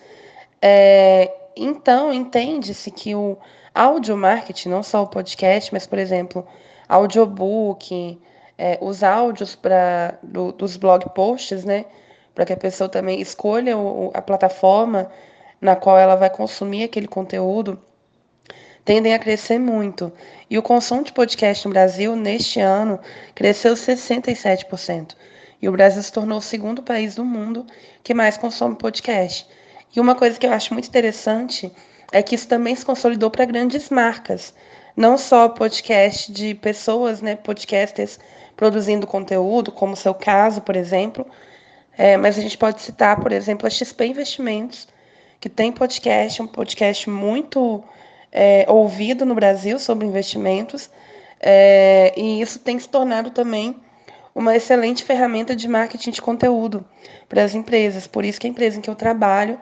[0.63, 3.37] É, então, entende-se que o
[3.75, 6.47] áudio marketing, não só o podcast, mas, por exemplo,
[6.89, 8.17] audiobook,
[8.57, 11.85] é, os áudios pra, do, dos blog posts, né?
[12.33, 15.11] Para que a pessoa também escolha o, a plataforma
[15.61, 17.77] na qual ela vai consumir aquele conteúdo,
[18.85, 20.13] tendem a crescer muito.
[20.49, 23.01] E o consumo de podcast no Brasil, neste ano,
[23.35, 25.17] cresceu 67%.
[25.65, 27.67] E o Brasil se tornou o segundo país do mundo
[28.03, 29.47] que mais consome podcast.
[29.97, 31.73] E uma coisa que eu acho muito interessante
[32.13, 34.53] é que isso também se consolidou para grandes marcas.
[34.95, 38.21] Não só podcast de pessoas, né, podcasters
[38.55, 41.27] produzindo conteúdo, como o seu caso, por exemplo,
[41.97, 44.87] é, mas a gente pode citar, por exemplo, a XP Investimentos,
[45.41, 47.83] que tem podcast, um podcast muito
[48.31, 50.91] é, ouvido no Brasil sobre investimentos,
[51.41, 53.75] é, e isso tem se tornado também
[54.35, 56.85] uma excelente ferramenta de marketing de conteúdo
[57.29, 58.07] para as empresas.
[58.07, 59.59] Por isso que a empresa em que eu trabalho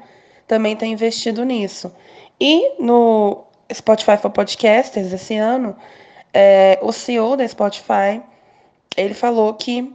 [0.47, 1.93] também tem investido nisso.
[2.41, 5.77] E no Spotify for Podcasters, esse ano,
[6.33, 8.23] é, o CEO da Spotify,
[8.97, 9.95] ele falou que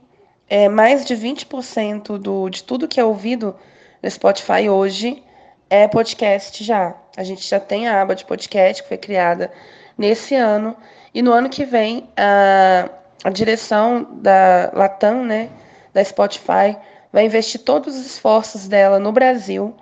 [0.49, 3.55] é, mais de 20% do, de tudo que é ouvido
[4.01, 5.23] no Spotify hoje
[5.69, 6.95] é podcast já.
[7.17, 9.51] A gente já tem a aba de podcast que foi criada
[9.97, 10.75] nesse ano.
[11.13, 12.89] E no ano que vem, a,
[13.27, 15.49] a direção da Latam, né,
[15.93, 16.77] da Spotify,
[17.11, 19.75] vai investir todos os esforços dela no Brasil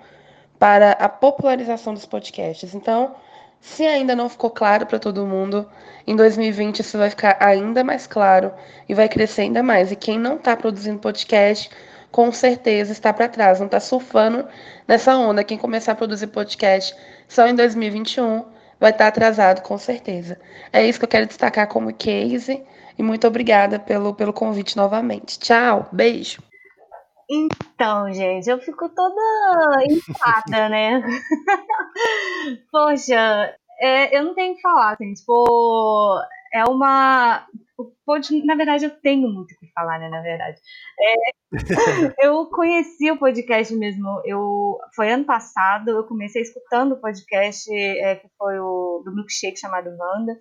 [0.58, 2.74] para a popularização dos podcasts.
[2.74, 3.14] Então,
[3.60, 5.64] se ainda não ficou claro para todo mundo,
[6.04, 8.52] em 2020 isso vai ficar ainda mais claro
[8.88, 9.92] e vai crescer ainda mais.
[9.92, 11.70] E quem não está produzindo podcast,
[12.10, 14.44] com certeza está para trás, não está surfando
[14.88, 15.44] nessa onda.
[15.44, 16.96] Quem começar a produzir podcast
[17.28, 18.44] só em 2021
[18.80, 20.36] vai estar tá atrasado, com certeza.
[20.72, 22.66] É isso que eu quero destacar como case
[22.98, 25.38] e muito obrigada pelo, pelo convite novamente.
[25.38, 26.42] Tchau, beijo.
[27.28, 31.02] Então, gente, eu fico toda enfada, né?
[32.70, 36.20] Poxa, é, eu não tenho que falar, assim, tipo,
[36.54, 37.46] é uma.
[38.46, 40.08] Na verdade, eu tenho muito o que falar, né?
[40.08, 40.58] Na verdade.
[41.00, 41.14] É,
[42.26, 44.22] eu conheci o podcast mesmo.
[44.24, 49.58] Eu, foi ano passado, eu comecei escutando o podcast é, que foi o do milkshake
[49.58, 50.38] chamado Wanda.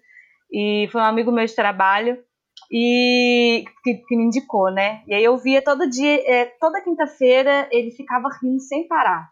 [0.51, 2.23] E foi um amigo meu de trabalho
[2.71, 5.03] e que, que, me indicou, né?
[5.07, 9.29] E aí eu via todo dia, é, toda quinta-feira ele ficava rindo sem parar.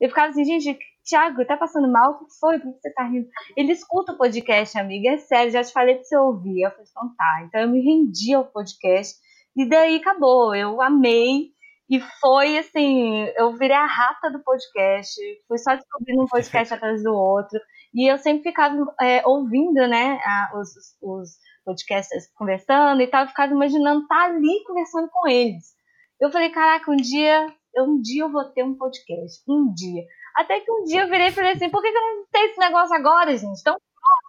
[0.00, 2.12] Eu ficava assim, gente, Thiago, tá passando mal?
[2.12, 2.58] O que foi?
[2.58, 3.28] Por que você tá rindo?
[3.56, 6.62] Ele escuta o podcast, amiga, é sério, já te falei pra você ouvir.
[6.62, 7.42] Eu falei, então tá.
[7.46, 9.14] Então eu me rendi ao podcast
[9.56, 10.54] e daí acabou.
[10.54, 11.52] Eu amei.
[11.90, 17.02] E foi assim, eu virei a rata do podcast, fui só descobrindo um podcast atrás
[17.02, 17.60] do outro.
[17.94, 20.18] E eu sempre ficava é, ouvindo, né,
[20.54, 20.70] os,
[21.02, 21.28] os
[21.64, 25.74] podcasters conversando e tal, eu ficava imaginando estar tá ali conversando com eles.
[26.20, 27.46] Eu falei, caraca, um dia,
[27.78, 30.02] um dia eu vou ter um podcast, um dia.
[30.36, 32.50] Até que um dia eu virei e falei assim, por que, que eu não tenho
[32.50, 33.60] esse negócio agora, gente?
[33.60, 33.76] Então,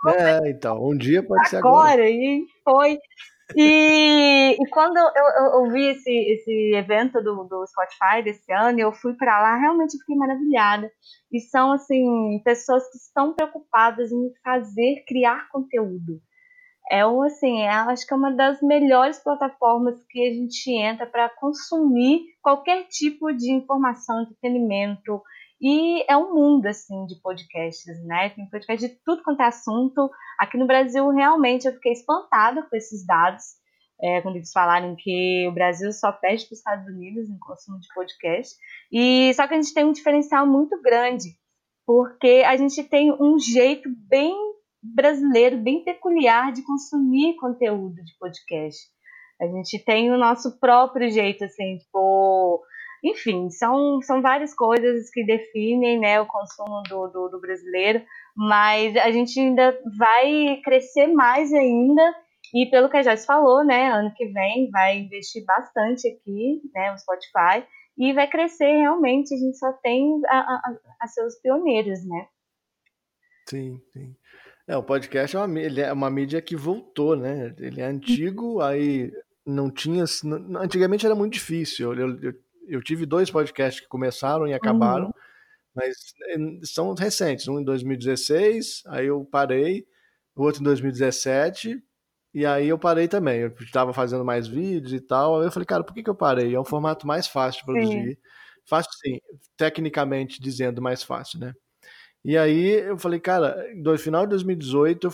[0.07, 1.91] é, então, um dia pode ser agora.
[1.93, 2.97] Agora, e foi.
[3.55, 8.79] E, e quando eu, eu, eu, vi esse, esse evento do, do Spotify desse ano,
[8.79, 10.91] eu fui para lá, realmente fiquei maravilhada.
[11.31, 16.19] E são, assim, pessoas que estão preocupadas em fazer, criar conteúdo
[16.89, 21.05] é um assim, é, acho que é uma das melhores plataformas que a gente entra
[21.05, 25.21] para consumir qualquer tipo de informação, entretenimento.
[25.59, 28.29] E é um mundo assim de podcasts, né?
[28.29, 30.09] Tem podcast de tudo quanto é assunto.
[30.37, 33.43] Aqui no Brasil, realmente, eu fiquei espantada com esses dados.
[33.99, 37.79] É, quando eles falaram que o Brasil só perde para os Estados Unidos em consumo
[37.79, 38.55] de podcast.
[38.91, 41.29] E só que a gente tem um diferencial muito grande,
[41.85, 44.35] porque a gente tem um jeito bem
[44.93, 48.79] brasileiro bem peculiar de consumir conteúdo de podcast.
[49.41, 52.63] A gente tem o nosso próprio jeito, assim, tipo.
[53.03, 58.03] Enfim, são, são várias coisas que definem né, o consumo do, do, do brasileiro,
[58.35, 62.01] mas a gente ainda vai crescer mais ainda
[62.53, 66.93] e pelo que a Joyce falou, né, ano que vem vai investir bastante aqui, né,
[66.93, 67.67] o Spotify,
[67.97, 72.27] e vai crescer realmente, a gente só tem a, a, a seus pioneiros, né?
[73.47, 74.15] Sim, sim.
[74.67, 77.53] É, o podcast é uma, ele é uma mídia que voltou, né?
[77.59, 79.11] Ele é antigo, aí
[79.45, 80.03] não tinha.
[80.59, 81.93] Antigamente era muito difícil.
[81.93, 82.33] Eu, eu,
[82.67, 85.13] eu tive dois podcasts que começaram e acabaram, uhum.
[85.75, 85.95] mas
[86.29, 87.47] eh, são recentes.
[87.47, 89.85] Um em 2016, aí eu parei,
[90.35, 91.79] o outro em 2017,
[92.33, 93.41] e aí eu parei também.
[93.41, 95.39] Eu estava fazendo mais vídeos e tal.
[95.39, 96.55] Aí eu falei, cara, por que, que eu parei?
[96.55, 98.15] É um formato mais fácil de produzir.
[98.15, 98.17] Sim.
[98.67, 99.19] Fácil sim,
[99.55, 101.53] tecnicamente dizendo mais fácil, né?
[102.27, 105.09] E aí eu falei, cara, no final de 2018,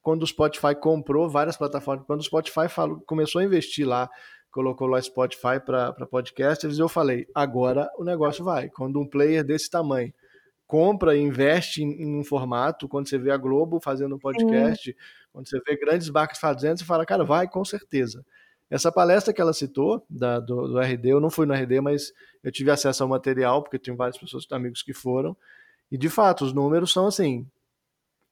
[0.00, 4.08] quando o Spotify comprou várias plataformas, quando o Spotify falou, começou a investir lá,
[4.52, 8.68] colocou lá Spotify para podcasters, eu falei, agora o negócio vai.
[8.68, 10.14] Quando um player desse tamanho
[10.68, 14.92] compra e investe em, em, um formato, quando você vê a Globo fazendo um podcast,
[14.92, 14.98] Sim.
[15.32, 18.24] quando você vê grandes marcas fazendo, você fala, cara, vai com certeza.
[18.70, 22.12] Essa palestra que ela citou, da, do, do, RD, eu não fui no RD, mas
[22.44, 25.36] eu tive acesso ao material, porque tenho várias pessoas, amigos que foram,
[25.90, 27.46] e de fato, os números são assim.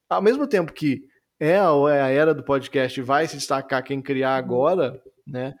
[0.09, 1.03] Ao mesmo tempo que
[1.39, 4.37] é a, é era do podcast vai se destacar quem criar uhum.
[4.37, 5.53] agora, né?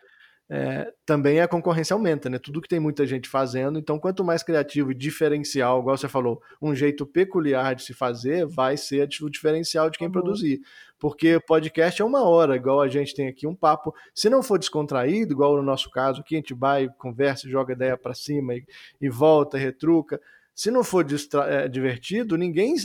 [0.47, 2.37] É, também a concorrência aumenta, né?
[2.37, 6.39] Tudo que tem muita gente fazendo, então quanto mais criativo e diferencial, igual você falou,
[6.61, 10.13] um jeito peculiar de se fazer, vai ser o diferencial de quem uhum.
[10.13, 10.61] produzir.
[10.99, 13.93] Porque podcast é uma hora, igual a gente tem aqui um papo.
[14.13, 17.97] Se não for descontraído, igual no nosso caso, aqui a gente vai, conversa, joga ideia
[17.97, 18.65] para cima e,
[19.01, 20.21] e volta, retruca.
[20.55, 21.05] Se não for
[21.49, 22.75] é, divertido, ninguém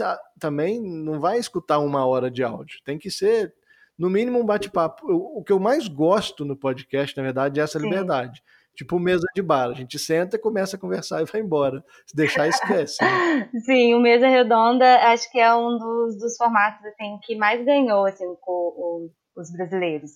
[0.40, 2.80] também não vai escutar uma hora de áudio.
[2.84, 3.54] Tem que ser,
[3.96, 5.06] no mínimo, um bate-papo.
[5.06, 7.84] O que eu mais gosto no podcast, na verdade, é essa Sim.
[7.84, 8.42] liberdade.
[8.74, 9.68] Tipo mesa de bar.
[9.68, 11.84] A gente senta, começa a conversar e vai embora.
[12.06, 12.96] Se deixar, esquece.
[13.04, 13.50] Né?
[13.64, 18.04] Sim, o Mesa Redonda acho que é um dos, dos formatos assim, que mais ganhou
[18.06, 20.12] assim, com, os brasileiros.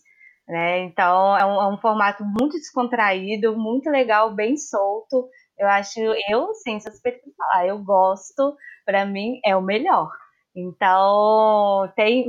[0.48, 0.80] Né?
[0.80, 5.28] Então, é um, é um formato muito descontraído, muito legal, bem solto.
[5.58, 10.10] Eu acho, eu, sim, suspeito de falar, eu gosto, para mim é o melhor.
[10.56, 12.26] Então, tem,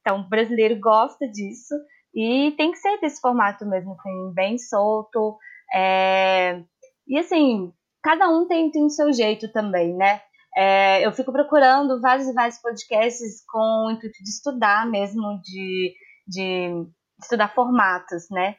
[0.00, 1.74] então, o brasileiro gosta disso
[2.14, 5.36] e tem que ser desse formato mesmo, assim, bem solto.
[5.74, 6.62] É,
[7.06, 10.20] e assim, cada um tem, tem o seu jeito também, né?
[10.56, 15.94] É, eu fico procurando vários e vários podcasts com o intuito de estudar mesmo, de,
[16.26, 16.86] de
[17.22, 18.56] estudar formatos, né?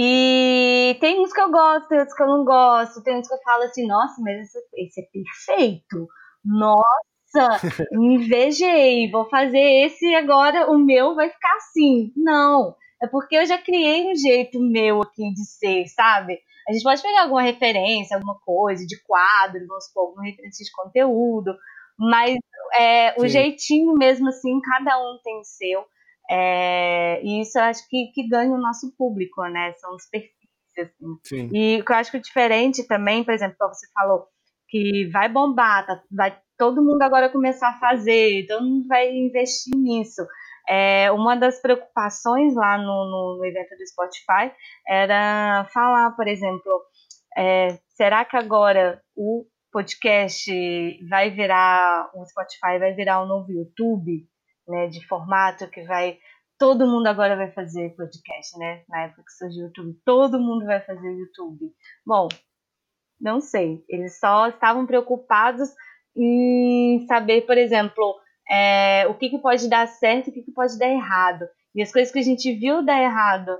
[0.00, 3.34] E tem uns que eu gosto, tem outros que eu não gosto, tem uns que
[3.34, 6.06] eu falo assim, nossa, mas esse, esse é perfeito.
[6.44, 7.58] Nossa,
[8.00, 12.12] invejei, vou fazer esse agora, o meu vai ficar assim.
[12.16, 16.38] Não, é porque eu já criei um jeito meu aqui de ser, sabe?
[16.68, 20.70] A gente pode pegar alguma referência, alguma coisa de quadro, vamos supor, alguma referência de
[20.70, 21.56] conteúdo,
[21.98, 22.36] mas
[22.78, 25.84] é, o jeitinho mesmo assim, cada um tem seu.
[26.30, 29.72] É, e isso eu acho que, que ganha o nosso público, né?
[29.74, 30.36] São os perfis.
[30.78, 31.50] Assim.
[31.52, 34.26] E o que eu acho que é diferente também, por exemplo, como você falou,
[34.68, 39.76] que vai bombar, tá, vai todo mundo agora começar a fazer, todo mundo vai investir
[39.76, 40.26] nisso.
[40.68, 44.52] É, uma das preocupações lá no, no, no, evento do Spotify
[44.86, 46.82] era falar, por exemplo,
[47.36, 50.50] é, será que agora o podcast
[51.08, 54.28] vai virar, o Spotify vai virar o um novo YouTube?
[54.68, 56.18] Né, de formato que vai
[56.58, 58.82] todo mundo agora vai fazer podcast, né?
[58.88, 61.72] Na época que surgiu o YouTube, todo mundo vai fazer YouTube.
[62.04, 62.28] Bom,
[63.20, 63.84] não sei.
[63.88, 65.68] Eles só estavam preocupados
[66.16, 68.16] em saber, por exemplo,
[68.50, 71.46] é, o que, que pode dar certo e o que, que pode dar errado.
[71.74, 73.56] E as coisas que a gente viu dar errado,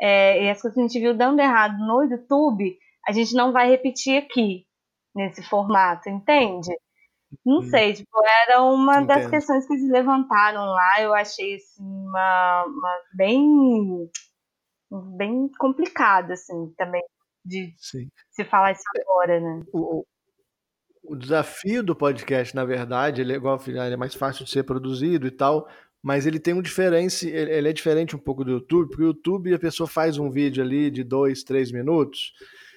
[0.00, 3.52] é, e as coisas que a gente viu dando errado no YouTube, a gente não
[3.52, 4.64] vai repetir aqui,
[5.14, 6.72] nesse formato, entende?
[7.44, 7.62] Não hum.
[7.62, 8.10] sei, tipo,
[8.46, 9.08] era uma Entendo.
[9.08, 14.10] das questões que eles levantaram lá, eu achei assim, uma, uma bem,
[15.16, 17.02] bem complicado, assim, também
[17.44, 18.08] de Sim.
[18.30, 19.64] se falar isso agora, né?
[19.72, 20.04] O,
[21.02, 24.62] o desafio do podcast, na verdade, ele é igual ele é mais fácil de ser
[24.62, 25.68] produzido e tal,
[26.02, 29.54] mas ele tem um diferente, ele é diferente um pouco do YouTube, porque o YouTube
[29.54, 32.32] a pessoa faz um vídeo ali de dois, três minutos,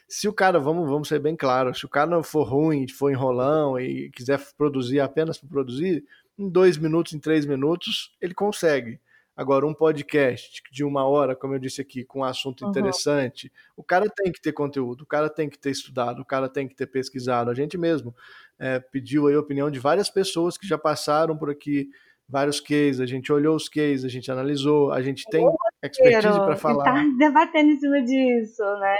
[0.07, 3.11] se o cara, vamos, vamos ser bem claros, se o cara não for ruim, for
[3.11, 6.03] enrolão e quiser produzir apenas para produzir,
[6.37, 8.99] em dois minutos, em três minutos, ele consegue.
[9.35, 12.69] Agora, um podcast de uma hora, como eu disse aqui, com um assunto uhum.
[12.69, 16.47] interessante, o cara tem que ter conteúdo, o cara tem que ter estudado, o cara
[16.47, 17.51] tem que ter pesquisado.
[17.51, 18.15] A gente mesmo
[18.57, 21.89] é, pediu a opinião de várias pessoas que já passaram por aqui,
[22.29, 25.45] vários cases, a gente olhou os cases, a gente analisou, a gente tem
[25.83, 26.83] expertise para falar.
[26.85, 28.95] Tá debatendo em cima disso, né?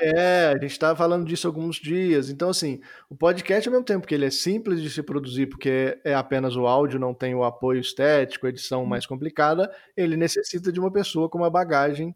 [0.00, 2.30] É, a gente está falando disso há alguns dias.
[2.30, 5.98] Então, assim, o podcast, ao mesmo tempo que ele é simples de se produzir, porque
[6.04, 10.80] é apenas o áudio, não tem o apoio estético, edição mais complicada, ele necessita de
[10.80, 12.14] uma pessoa com uma bagagem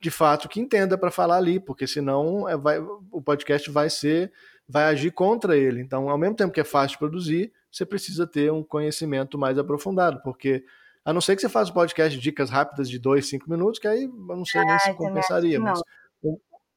[0.00, 4.32] de fato que entenda para falar ali, porque senão é, vai, o podcast vai ser,
[4.68, 5.80] vai agir contra ele.
[5.80, 9.58] Então, ao mesmo tempo que é fácil de produzir, você precisa ter um conhecimento mais
[9.58, 10.64] aprofundado, porque
[11.04, 13.78] a não ser que você faça um podcast de dicas rápidas de dois, cinco minutos,
[13.78, 15.82] que aí eu não sei nem se compensaria, mas um,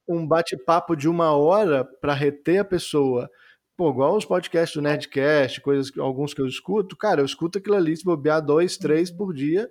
[0.08, 3.30] um bate-papo de uma hora para reter a pessoa.
[3.76, 7.76] Pô, igual os podcasts do Nerdcast, coisas, alguns que eu escuto, cara, eu escuto aquilo
[7.76, 9.18] ali, se bobear dois, três uhum.
[9.18, 9.70] por dia,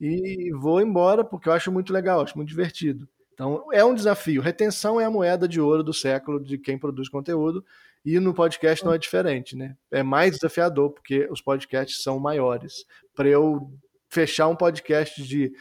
[0.00, 3.08] e vou embora porque eu acho muito legal, acho muito divertido.
[3.32, 4.40] Então é um desafio.
[4.40, 7.64] Retenção é a moeda de ouro do século de quem produz conteúdo
[8.04, 9.76] e no podcast não é diferente, né?
[9.90, 12.86] É mais desafiador porque os podcasts são maiores.
[13.14, 13.70] Para eu
[14.08, 15.52] fechar um podcast de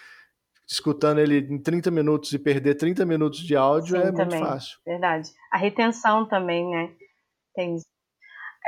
[0.68, 4.40] escutando ele em 30 minutos e perder 30 minutos de áudio Sim, é também.
[4.40, 4.78] muito fácil.
[4.86, 5.30] Verdade.
[5.52, 6.92] A retenção também, né?
[7.54, 7.78] Tem.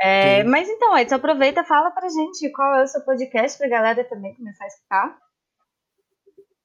[0.00, 4.04] É, mas então, Edson, aproveita fala pra gente qual é o seu podcast pra galera
[4.04, 5.18] também começar a escutar.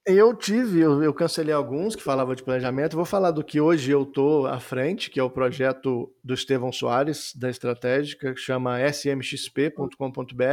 [0.06, 2.98] Eu tive, eu, eu, cancelei alguns que falavam de planejamento.
[2.98, 6.74] Vou falar do que hoje eu estou à frente, que é o projeto do Estevão
[6.74, 10.44] Soares, da Estratégica, que chama smxp.com.br.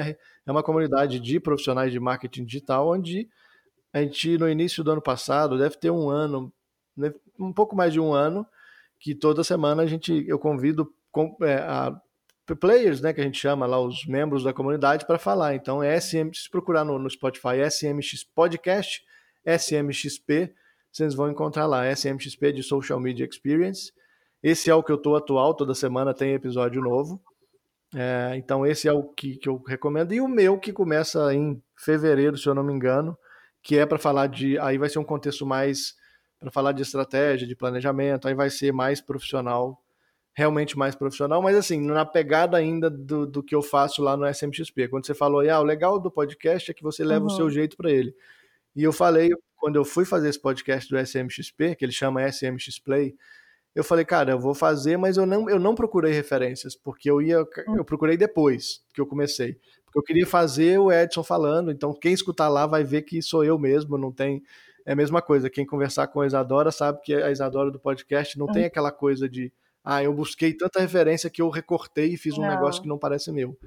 [0.47, 3.29] É uma comunidade de profissionais de marketing digital, onde
[3.93, 6.53] a gente, no início do ano passado, deve ter um ano,
[7.39, 8.47] um pouco mais de um ano,
[8.99, 10.93] que toda semana a gente, eu convido
[11.43, 12.01] é, a
[12.61, 15.55] players, né, que a gente chama lá, os membros da comunidade, para falar.
[15.55, 19.03] Então, é SM, se procurar no, no Spotify, SMX Podcast
[19.45, 20.53] SMXP,
[20.91, 23.93] vocês vão encontrar lá, SMXP de Social Media Experience.
[24.43, 27.21] Esse é o que eu estou atual, toda semana tem episódio novo.
[27.95, 30.13] É, então esse é o que, que eu recomendo.
[30.13, 33.17] E o meu que começa em fevereiro, se eu não me engano,
[33.63, 34.59] que é para falar de.
[34.59, 35.95] Aí vai ser um contexto mais
[36.39, 39.79] para falar de estratégia, de planejamento, aí vai ser mais profissional,
[40.33, 44.27] realmente mais profissional, mas assim, na pegada ainda do, do que eu faço lá no
[44.27, 44.89] SMXP.
[44.89, 47.27] Quando você falou, ah, o legal do podcast é que você leva uhum.
[47.27, 48.15] o seu jeito para ele.
[48.75, 52.79] E eu falei, quando eu fui fazer esse podcast do SMXP, que ele chama SMX
[52.79, 53.15] Play,
[53.75, 57.21] eu falei, cara, eu vou fazer, mas eu não, eu não procurei referências, porque eu
[57.21, 57.77] ia, hum.
[57.77, 59.59] eu procurei depois que eu comecei.
[59.91, 63.45] Porque eu queria fazer o Edson falando, então quem escutar lá vai ver que sou
[63.45, 64.41] eu mesmo, não tem.
[64.87, 68.39] É a mesma coisa, quem conversar com a Isadora sabe que a Isadora do podcast
[68.39, 68.67] não tem hum.
[68.67, 69.53] aquela coisa de,
[69.85, 72.49] ah, eu busquei tanta referência que eu recortei e fiz um não.
[72.49, 73.59] negócio que não parece meu.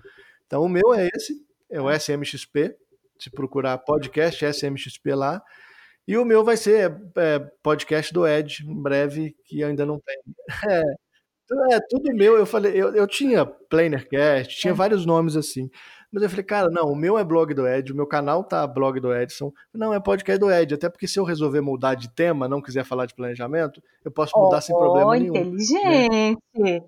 [0.48, 2.76] Então o meu é esse, é o SMXP,
[3.20, 5.44] se procurar podcast SMXP lá.
[6.08, 10.18] E o meu vai ser é, podcast do Ed, em breve, que ainda não tem.
[10.70, 10.82] É,
[11.72, 12.36] é tudo meu.
[12.36, 14.76] Eu falei, eu, eu tinha Planercast, tinha é.
[14.76, 15.70] vários nomes assim.
[16.14, 18.68] Mas eu falei, cara, não, o meu é blog do Ed, o meu canal tá
[18.68, 19.52] blog do Edson.
[19.74, 22.86] Não, é podcast do Ed, até porque se eu resolver mudar de tema, não quiser
[22.86, 25.34] falar de planejamento, eu posso mudar oh, sem problema nenhum.
[25.34, 25.40] Né?
[25.40, 26.40] Inteligente.
[26.56, 26.80] Né?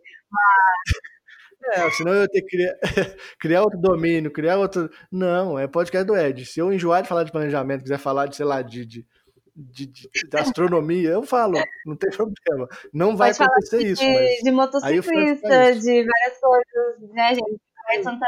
[1.73, 2.73] É, senão eu ia ter que criar,
[3.39, 4.89] criar outro domínio, criar outro.
[5.11, 6.45] Não, é podcast do Ed.
[6.45, 9.07] Se eu enjoar de falar de planejamento, quiser falar de, sei lá, de, de,
[9.55, 12.67] de, de astronomia, eu falo, não tem problema.
[12.93, 14.03] Não vai Pode acontecer de, isso.
[14.03, 14.43] Mas...
[14.43, 17.61] De motociclista, de várias coisas, né, gente?
[17.91, 18.27] Edson tá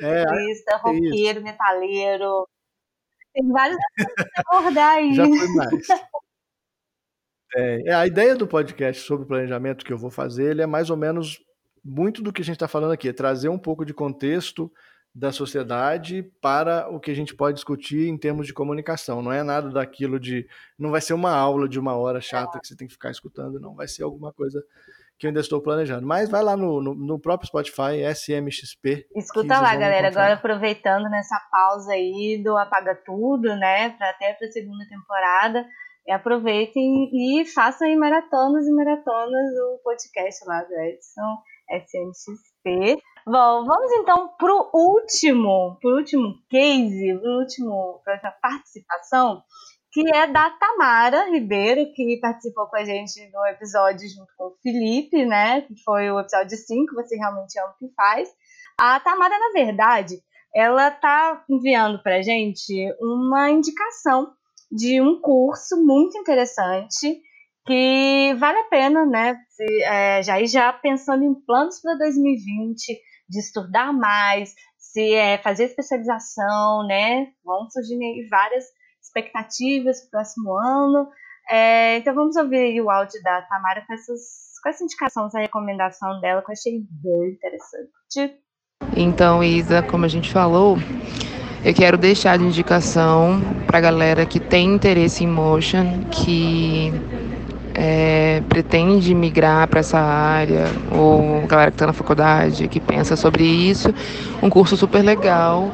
[0.00, 2.48] é, motociclista, é, roqueiro, metaleiro.
[3.32, 5.12] Tem vários pra abordar aí.
[5.14, 5.86] Já foi mais.
[7.54, 10.96] É, a ideia do podcast sobre planejamento que eu vou fazer, ele é mais ou
[10.96, 11.38] menos
[11.82, 14.70] muito do que a gente está falando aqui, é trazer um pouco de contexto
[15.16, 19.22] da sociedade para o que a gente pode discutir em termos de comunicação.
[19.22, 20.46] Não é nada daquilo de.
[20.78, 23.58] Não vai ser uma aula de uma hora chata que você tem que ficar escutando,
[23.58, 23.74] não.
[23.74, 24.62] Vai ser alguma coisa
[25.18, 26.06] que eu ainda estou planejando.
[26.06, 29.06] Mas vai lá no, no, no próprio Spotify, SMXP.
[29.16, 30.08] Escuta lá, galera.
[30.08, 33.88] Agora aproveitando nessa pausa aí do Apaga Tudo, né?
[33.96, 35.66] Para até para a segunda temporada.
[36.06, 41.38] E aproveitem e façam aí maratonas e maratonas o podcast lá do Edson
[41.70, 43.02] SNXP.
[43.28, 49.42] Bom, vamos então para o último, pro último case, para último para essa participação,
[49.90, 54.56] que é da Tamara Ribeiro, que participou com a gente no episódio junto com o
[54.62, 55.62] Felipe, né?
[55.62, 58.28] Que foi o episódio 5, você realmente ama o que faz.
[58.78, 60.22] A Tamara, na verdade,
[60.54, 64.30] ela tá enviando para a gente uma indicação
[64.70, 67.20] de um curso muito interessante
[67.66, 69.36] que vale a pena, né?
[69.48, 75.64] Se, é, já já pensando em planos para 2020, de estudar mais, se é, fazer
[75.64, 77.28] especialização, né?
[77.44, 78.64] Vão surgindo aí várias
[79.02, 81.08] expectativas para o próximo ano.
[81.48, 84.20] É, então vamos ouvir o áudio da Tamara com essas,
[84.62, 88.40] com essa indicação, essa recomendação dela, que eu achei bem interessante.
[88.96, 90.76] Então, Isa, como a gente falou,
[91.66, 96.92] Eu quero deixar de indicação para a galera que tem interesse em motion, que
[97.78, 103.44] é, pretende migrar para essa área, ou galera que está na faculdade, que pensa sobre
[103.44, 103.94] isso,
[104.42, 105.70] um curso super legal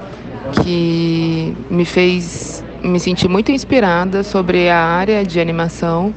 [0.63, 6.13] que me fez me sentir muito inspirada sobre a área de animação.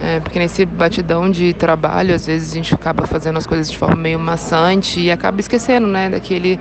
[0.00, 3.76] É, porque nesse batidão de trabalho, às vezes a gente acaba fazendo as coisas de
[3.76, 6.60] forma meio maçante e acaba esquecendo, né, daquele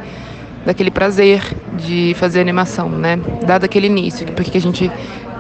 [0.66, 1.42] daquele prazer
[1.78, 3.18] de fazer animação, né?
[3.46, 4.92] Dado aquele início, porque a gente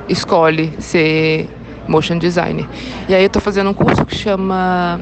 [0.07, 1.49] escolhe ser
[1.87, 2.67] motion designer.
[3.07, 4.99] E aí eu estou fazendo um curso que chama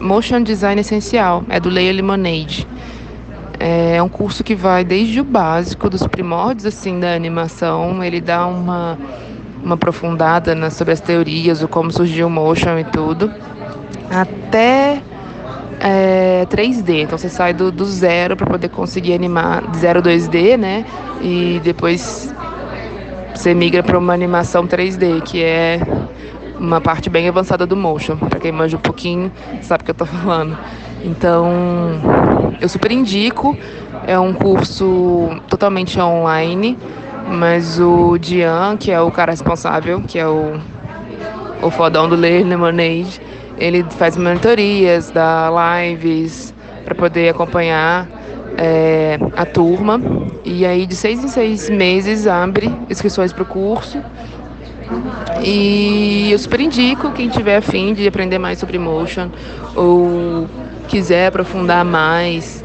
[0.00, 2.66] Motion Design Essencial, é do Leia Lemonade.
[3.58, 8.46] É um curso que vai desde o básico, dos primórdios assim da animação, ele dá
[8.46, 8.98] uma
[9.62, 13.30] uma aprofundada na, sobre as teorias, o como surgiu o motion e tudo,
[14.10, 15.02] até
[15.80, 17.02] é, 3D.
[17.02, 20.84] Então você sai do, do zero para poder conseguir animar 0 2D, né?
[21.20, 22.32] E depois
[23.40, 25.80] você migra para uma animação 3D, que é
[26.58, 28.14] uma parte bem avançada do motion.
[28.18, 29.32] Para quem manja um pouquinho,
[29.62, 30.58] sabe o que eu estou falando.
[31.02, 31.48] Então,
[32.60, 33.56] eu super indico.
[34.06, 36.76] É um curso totalmente online,
[37.28, 40.60] mas o Dian, que é o cara responsável, que é o,
[41.62, 43.22] o fodão do Ler Lemonade,
[43.56, 46.52] ele faz monitorias, dá lives
[46.84, 48.06] para poder acompanhar
[48.56, 50.00] é, a turma.
[50.44, 54.02] E aí, de seis em seis meses, abre inscrições para o curso.
[55.42, 59.30] E eu super indico quem tiver afim de aprender mais sobre motion
[59.76, 60.48] ou
[60.88, 62.62] quiser aprofundar mais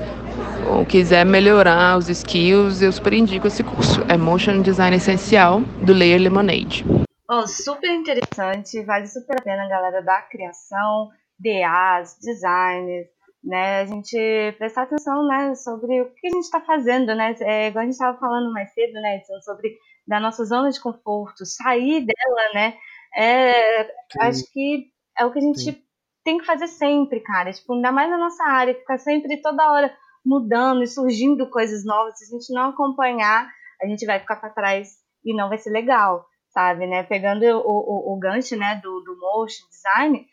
[0.67, 4.03] ou quiser melhorar os skills, eu super indico esse curso.
[4.09, 6.83] É Motion Design Essencial do Layer Lemonade.
[7.29, 11.09] Oh, super interessante, vale super a pena, galera da criação,
[11.39, 13.07] DAs, designers,
[13.45, 13.81] né?
[13.81, 14.17] A gente
[14.57, 17.35] prestar atenção, né, sobre o que a gente está fazendo, né?
[17.41, 19.77] É, igual a gente estava falando mais cedo, né, sobre
[20.07, 22.77] da nossa zona de conforto, sair dela, né?
[23.15, 23.91] É,
[24.21, 24.87] acho que
[25.17, 25.83] é o que a gente Sim.
[26.23, 27.51] tem que fazer sempre, cara.
[27.53, 32.17] Tipo, ainda mais na nossa área, ficar sempre toda hora mudando e surgindo coisas novas.
[32.17, 33.49] Se a gente não acompanhar,
[33.81, 34.89] a gente vai ficar para trás
[35.23, 36.25] e não vai ser legal
[36.55, 37.03] sabe, né?
[37.03, 40.25] Pegando o, o, o gancho, né, do, do motion design,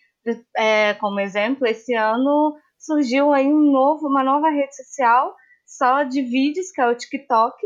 [0.56, 5.34] é, como exemplo, esse ano surgiu aí um novo, uma nova rede social
[5.66, 7.56] só de vídeos, que é o TikTok,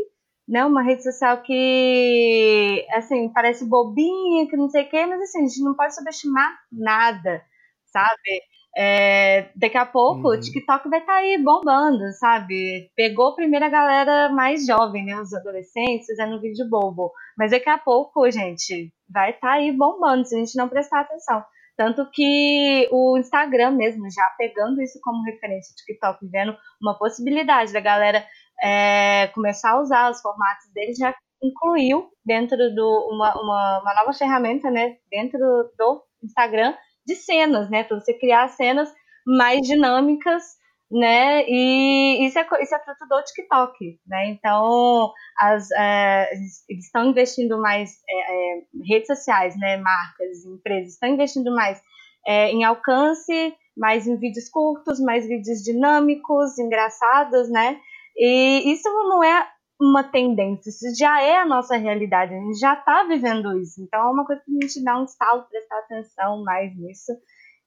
[0.47, 0.63] né?
[0.63, 5.47] Uma rede social que, assim, parece bobinha, que não sei o quê, mas assim, a
[5.47, 7.43] gente não pode subestimar nada,
[7.85, 8.41] sabe?
[8.79, 10.35] É, daqui a pouco uhum.
[10.35, 12.91] o TikTok vai estar tá aí bombando, sabe?
[12.95, 15.19] Pegou primeiro a galera mais jovem, né?
[15.19, 17.11] Os adolescentes fazendo vídeo bobo.
[17.35, 21.01] Mas daqui a pouco, gente, vai estar tá aí bombando se a gente não prestar
[21.01, 21.43] atenção.
[21.77, 27.71] Tanto que o Instagram mesmo, já pegando isso como referência, o TikTok, vendo uma possibilidade
[27.71, 28.25] da galera
[28.61, 34.11] é, começar a usar os formatos dele, já incluiu dentro do uma, uma, uma nova
[34.11, 34.97] ferramenta, né?
[35.11, 35.39] Dentro
[35.77, 36.73] do Instagram
[37.05, 37.83] de cenas, né?
[37.83, 38.91] Para você criar cenas
[39.25, 40.43] mais dinâmicas,
[40.91, 41.43] né?
[41.47, 44.29] E isso é, isso é fruto do TikTok, né?
[44.29, 46.29] Então, as, é,
[46.69, 49.77] eles estão investindo mais, é, é, redes sociais, né?
[49.77, 51.81] Marcas, empresas estão investindo mais
[52.25, 57.79] é, em alcance, mais em vídeos curtos, mais vídeos dinâmicos, engraçados, né?
[58.17, 59.47] E isso não é
[59.79, 63.81] uma tendência, isso já é a nossa realidade, a gente já está vivendo isso.
[63.81, 67.11] Então é uma coisa que a gente dá um estalo, prestar atenção mais nisso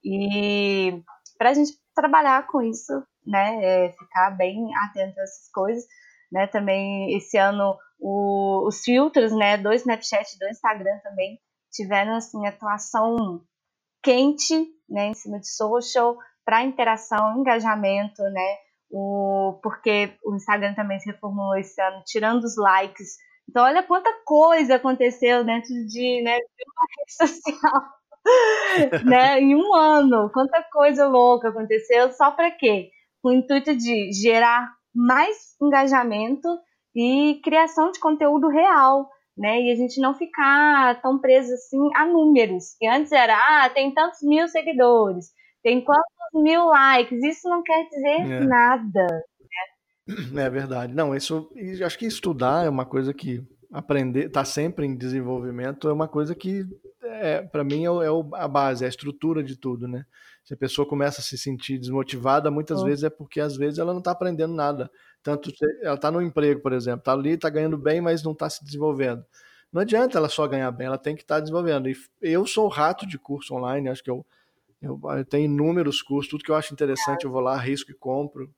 [0.04, 1.02] e
[1.38, 2.92] para a gente trabalhar com isso,
[3.26, 5.84] né, é ficar bem atento a essas coisas,
[6.30, 11.38] né, também esse ano o, os filtros, né, do Snapchat do Instagram também
[11.70, 13.42] tiveram assim atuação
[14.02, 18.56] quente, né, em cima de social para interação, engajamento, né,
[18.90, 23.16] o, porque o Instagram também se reformulou esse ano, tirando os likes.
[23.48, 28.00] Então, olha quanta coisa aconteceu dentro de, né, de uma rede social.
[29.04, 32.90] né, em um ano, quanta coisa louca aconteceu, só para quê?
[33.22, 36.48] Com o intuito de gerar mais engajamento
[36.94, 39.60] e criação de conteúdo real, né?
[39.60, 42.74] E a gente não ficar tão preso assim a números.
[42.78, 45.26] Que antes era, ah, tem tantos mil seguidores,
[45.62, 47.22] tem quantos mil likes.
[47.22, 48.40] Isso não quer dizer é.
[48.40, 49.06] nada.
[50.32, 50.44] Né?
[50.44, 50.94] É verdade.
[50.94, 51.50] Não, isso.
[51.84, 53.42] Acho que estudar é uma coisa que
[53.72, 56.64] aprender, tá sempre em desenvolvimento, é uma coisa que,
[57.02, 60.04] é, para mim, é, é, a base, é a estrutura de tudo, né?
[60.50, 62.84] Se a pessoa começa a se sentir desmotivada, muitas oh.
[62.84, 64.90] vezes é porque às vezes ela não está aprendendo nada.
[65.22, 68.50] Tanto ela está no emprego, por exemplo, está ali, está ganhando bem, mas não está
[68.50, 69.24] se desenvolvendo.
[69.72, 71.88] Não adianta ela só ganhar bem, ela tem que estar tá desenvolvendo.
[71.88, 74.26] E eu sou rato de curso online, acho que eu
[74.82, 77.94] eu, eu tenho inúmeros cursos, tudo que eu acho interessante eu vou lá, risco e
[77.94, 78.52] compro.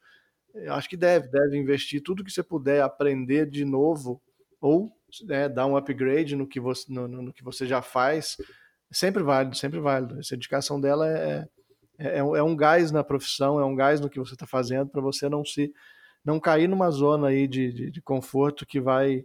[0.55, 4.19] Eu acho que deve, deve investir tudo que você puder aprender de novo
[4.63, 4.97] ou
[5.29, 8.39] é, dar um upgrade no que você, no, no, que você já faz,
[8.91, 10.19] sempre válido, sempre válido.
[10.21, 11.47] Essa indicação dela é,
[12.03, 15.01] é, é um gás na profissão, é um gás no que você está fazendo para
[15.01, 15.73] você não se
[16.25, 19.25] não cair numa zona aí de, de, de, conforto que vai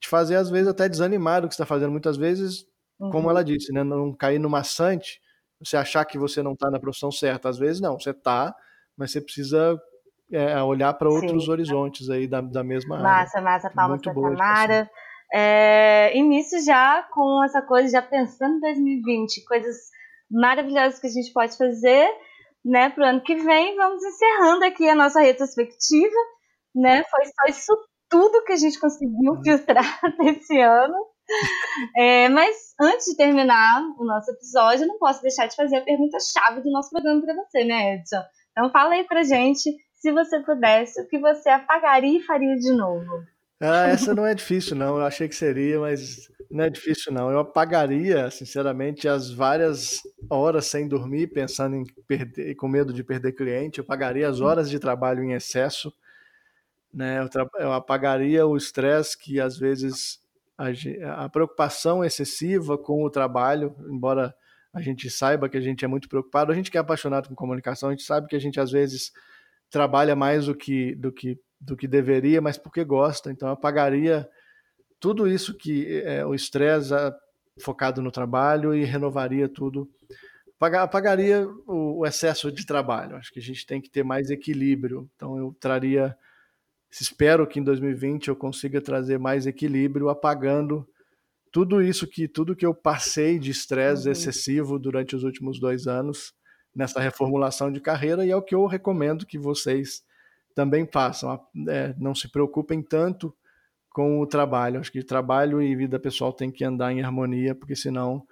[0.00, 1.92] te fazer às vezes até desanimar do que está fazendo.
[1.92, 2.66] Muitas vezes,
[2.98, 3.10] uhum.
[3.10, 5.20] como ela disse, né, não cair no maçante,
[5.60, 7.48] você achar que você não está na profissão certa.
[7.48, 8.52] Às vezes não, você está,
[8.96, 9.80] mas você precisa
[10.32, 11.50] é, olhar para outros Sim.
[11.50, 13.22] horizontes aí da, da mesma massa, área.
[13.22, 14.90] Massa, massa, palmas para Tamara.
[15.32, 19.76] É, início já com essa coisa, já pensando em 2020, coisas
[20.32, 22.08] maravilhosas que a gente pode fazer,
[22.64, 23.76] né, para o ano que vem.
[23.76, 26.16] Vamos encerrando aqui a nossa retrospectiva,
[26.74, 27.04] né?
[27.04, 29.42] Foi só isso tudo que a gente conseguiu uhum.
[29.42, 30.94] filtrar desse ano.
[31.96, 35.82] É, mas antes de terminar o nosso episódio, eu não posso deixar de fazer a
[35.82, 38.22] pergunta-chave do nosso programa para você, né, Edson?
[38.50, 42.72] Então fala aí pra gente, se você pudesse, o que você apagaria e faria de
[42.72, 43.24] novo?
[43.60, 44.98] Ah, essa não é difícil, não.
[44.98, 47.30] Eu achei que seria, mas não é difícil, não.
[47.30, 53.32] Eu apagaria, sinceramente, as várias horas sem dormir, pensando em perder, com medo de perder
[53.32, 53.78] cliente.
[53.78, 55.92] Eu apagaria as horas de trabalho em excesso.
[56.92, 57.20] Né?
[57.20, 60.20] Eu, eu apagaria o estresse que, às vezes,
[60.58, 64.34] a, a preocupação excessiva com o trabalho, embora
[64.72, 67.34] a gente saiba que a gente é muito preocupado, a gente que é apaixonado com
[67.34, 69.10] comunicação, a gente sabe que a gente, às vezes,
[69.70, 73.30] trabalha mais do que, do que do que deveria, mas porque gosta.
[73.30, 74.28] Então, eu apagaria
[75.02, 76.94] tudo isso que é o estresse
[77.60, 79.90] focado no trabalho e renovaria tudo.
[80.60, 83.16] Apagaria o excesso de trabalho.
[83.16, 85.10] Acho que a gente tem que ter mais equilíbrio.
[85.16, 86.16] Então, eu traria.
[86.88, 90.86] Espero que em 2020 eu consiga trazer mais equilíbrio, apagando
[91.50, 94.12] tudo isso que tudo que eu passei de estresse uhum.
[94.12, 96.32] excessivo durante os últimos dois anos
[96.74, 100.04] nessa reformulação de carreira e é o que eu recomendo que vocês
[100.54, 101.44] também façam.
[101.68, 103.34] É, não se preocupem tanto
[103.92, 104.80] com o trabalho.
[104.80, 108.26] Acho que trabalho e vida pessoal tem que andar em harmonia, porque senão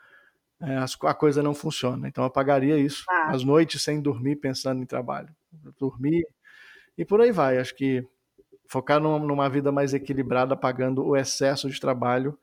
[0.61, 2.09] é, a coisa não funciona.
[2.09, 3.05] Então, eu apagaria isso.
[3.09, 3.31] Ah.
[3.31, 5.29] As noites sem dormir, pensando em trabalho.
[5.79, 6.27] Dormir
[6.97, 7.59] e por aí vai.
[7.59, 8.07] Acho que
[8.69, 12.39] focar numa vida mais equilibrada, apagando o excesso de trabalho,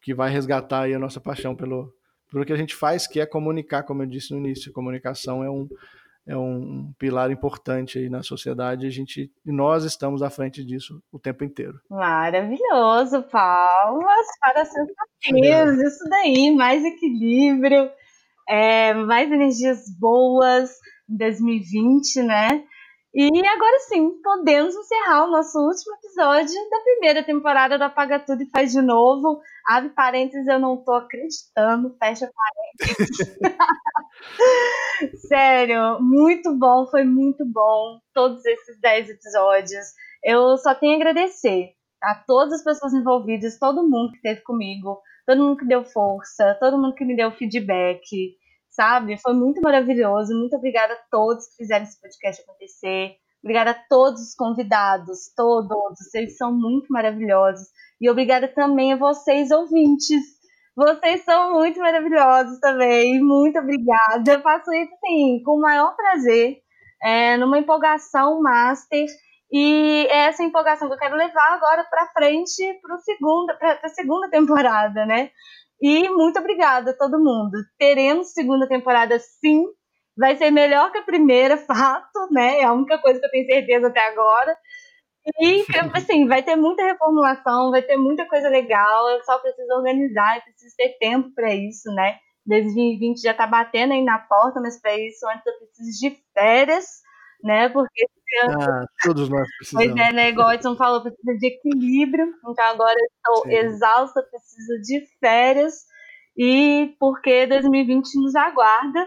[0.00, 1.92] que vai resgatar a nossa paixão pelo,
[2.30, 4.72] pelo que a gente faz, que é comunicar, como eu disse no início.
[4.72, 5.68] Comunicação é um
[6.26, 8.86] é um pilar importante aí na sociedade.
[8.86, 11.80] A gente, nós estamos à frente disso o tempo inteiro.
[11.90, 15.78] Maravilhoso, palmas para seus parceiros.
[15.78, 17.90] Isso daí, mais equilíbrio,
[18.48, 20.70] é, mais energias boas
[21.08, 22.64] em 2020, né?
[23.14, 28.42] E agora sim, podemos encerrar o nosso último episódio da primeira temporada do Apaga Tudo
[28.42, 29.38] e Faz de Novo.
[29.68, 33.38] Abre parênteses, eu não tô acreditando, fecha parênteses.
[35.28, 39.86] Sério, muito bom, foi muito bom todos esses 10 episódios.
[40.24, 44.98] Eu só tenho a agradecer a todas as pessoas envolvidas, todo mundo que esteve comigo,
[45.26, 48.00] todo mundo que deu força, todo mundo que me deu feedback
[48.72, 49.16] sabe?
[49.18, 50.34] Foi muito maravilhoso.
[50.34, 53.16] Muito obrigada a todos que fizeram esse podcast acontecer.
[53.42, 55.98] Obrigada a todos os convidados, todos.
[55.98, 57.68] Vocês são muito maravilhosos.
[58.00, 60.22] E obrigada também a vocês, ouvintes.
[60.74, 63.20] Vocês são muito maravilhosos também.
[63.20, 64.32] Muito obrigada.
[64.32, 66.58] Eu faço isso, sim, com o maior prazer.
[67.02, 69.06] É, numa empolgação master.
[69.52, 74.30] E é essa empolgação que eu quero levar agora para frente para segunda, a segunda
[74.30, 75.30] temporada, né?
[75.82, 77.58] E muito obrigada a todo mundo.
[77.76, 79.64] Teremos segunda temporada sim.
[80.16, 82.60] Vai ser melhor que a primeira, fato, né?
[82.60, 84.56] É a única coisa que eu tenho certeza até agora.
[85.40, 85.64] E,
[85.94, 89.08] assim, vai ter muita reformulação, vai ter muita coisa legal.
[89.10, 92.16] Eu só preciso organizar, eu preciso ter tempo para isso, né?
[92.46, 96.86] 2020 já tá batendo aí na porta, mas para isso antes eu preciso de férias,
[97.42, 97.68] né?
[97.68, 98.06] Porque
[98.48, 99.92] ah, todos nós precisamos.
[99.92, 100.28] Pois é, né?
[100.30, 102.32] Igual o Edson falou, precisa de equilíbrio.
[102.48, 103.56] Então agora eu estou Sim.
[103.56, 105.74] exausta, preciso de férias.
[106.36, 109.06] E porque 2020 nos aguarda,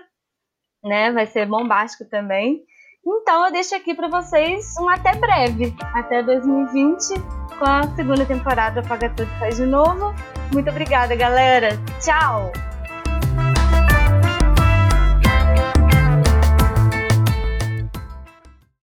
[0.84, 1.12] né?
[1.12, 2.64] Vai ser bombástico também.
[3.06, 5.76] Então eu deixo aqui para vocês um até breve.
[5.94, 7.14] Até 2020,
[7.58, 10.14] com a segunda temporada Paga Tudo Faz de Novo.
[10.54, 11.70] Muito obrigada, galera.
[12.00, 12.65] Tchau!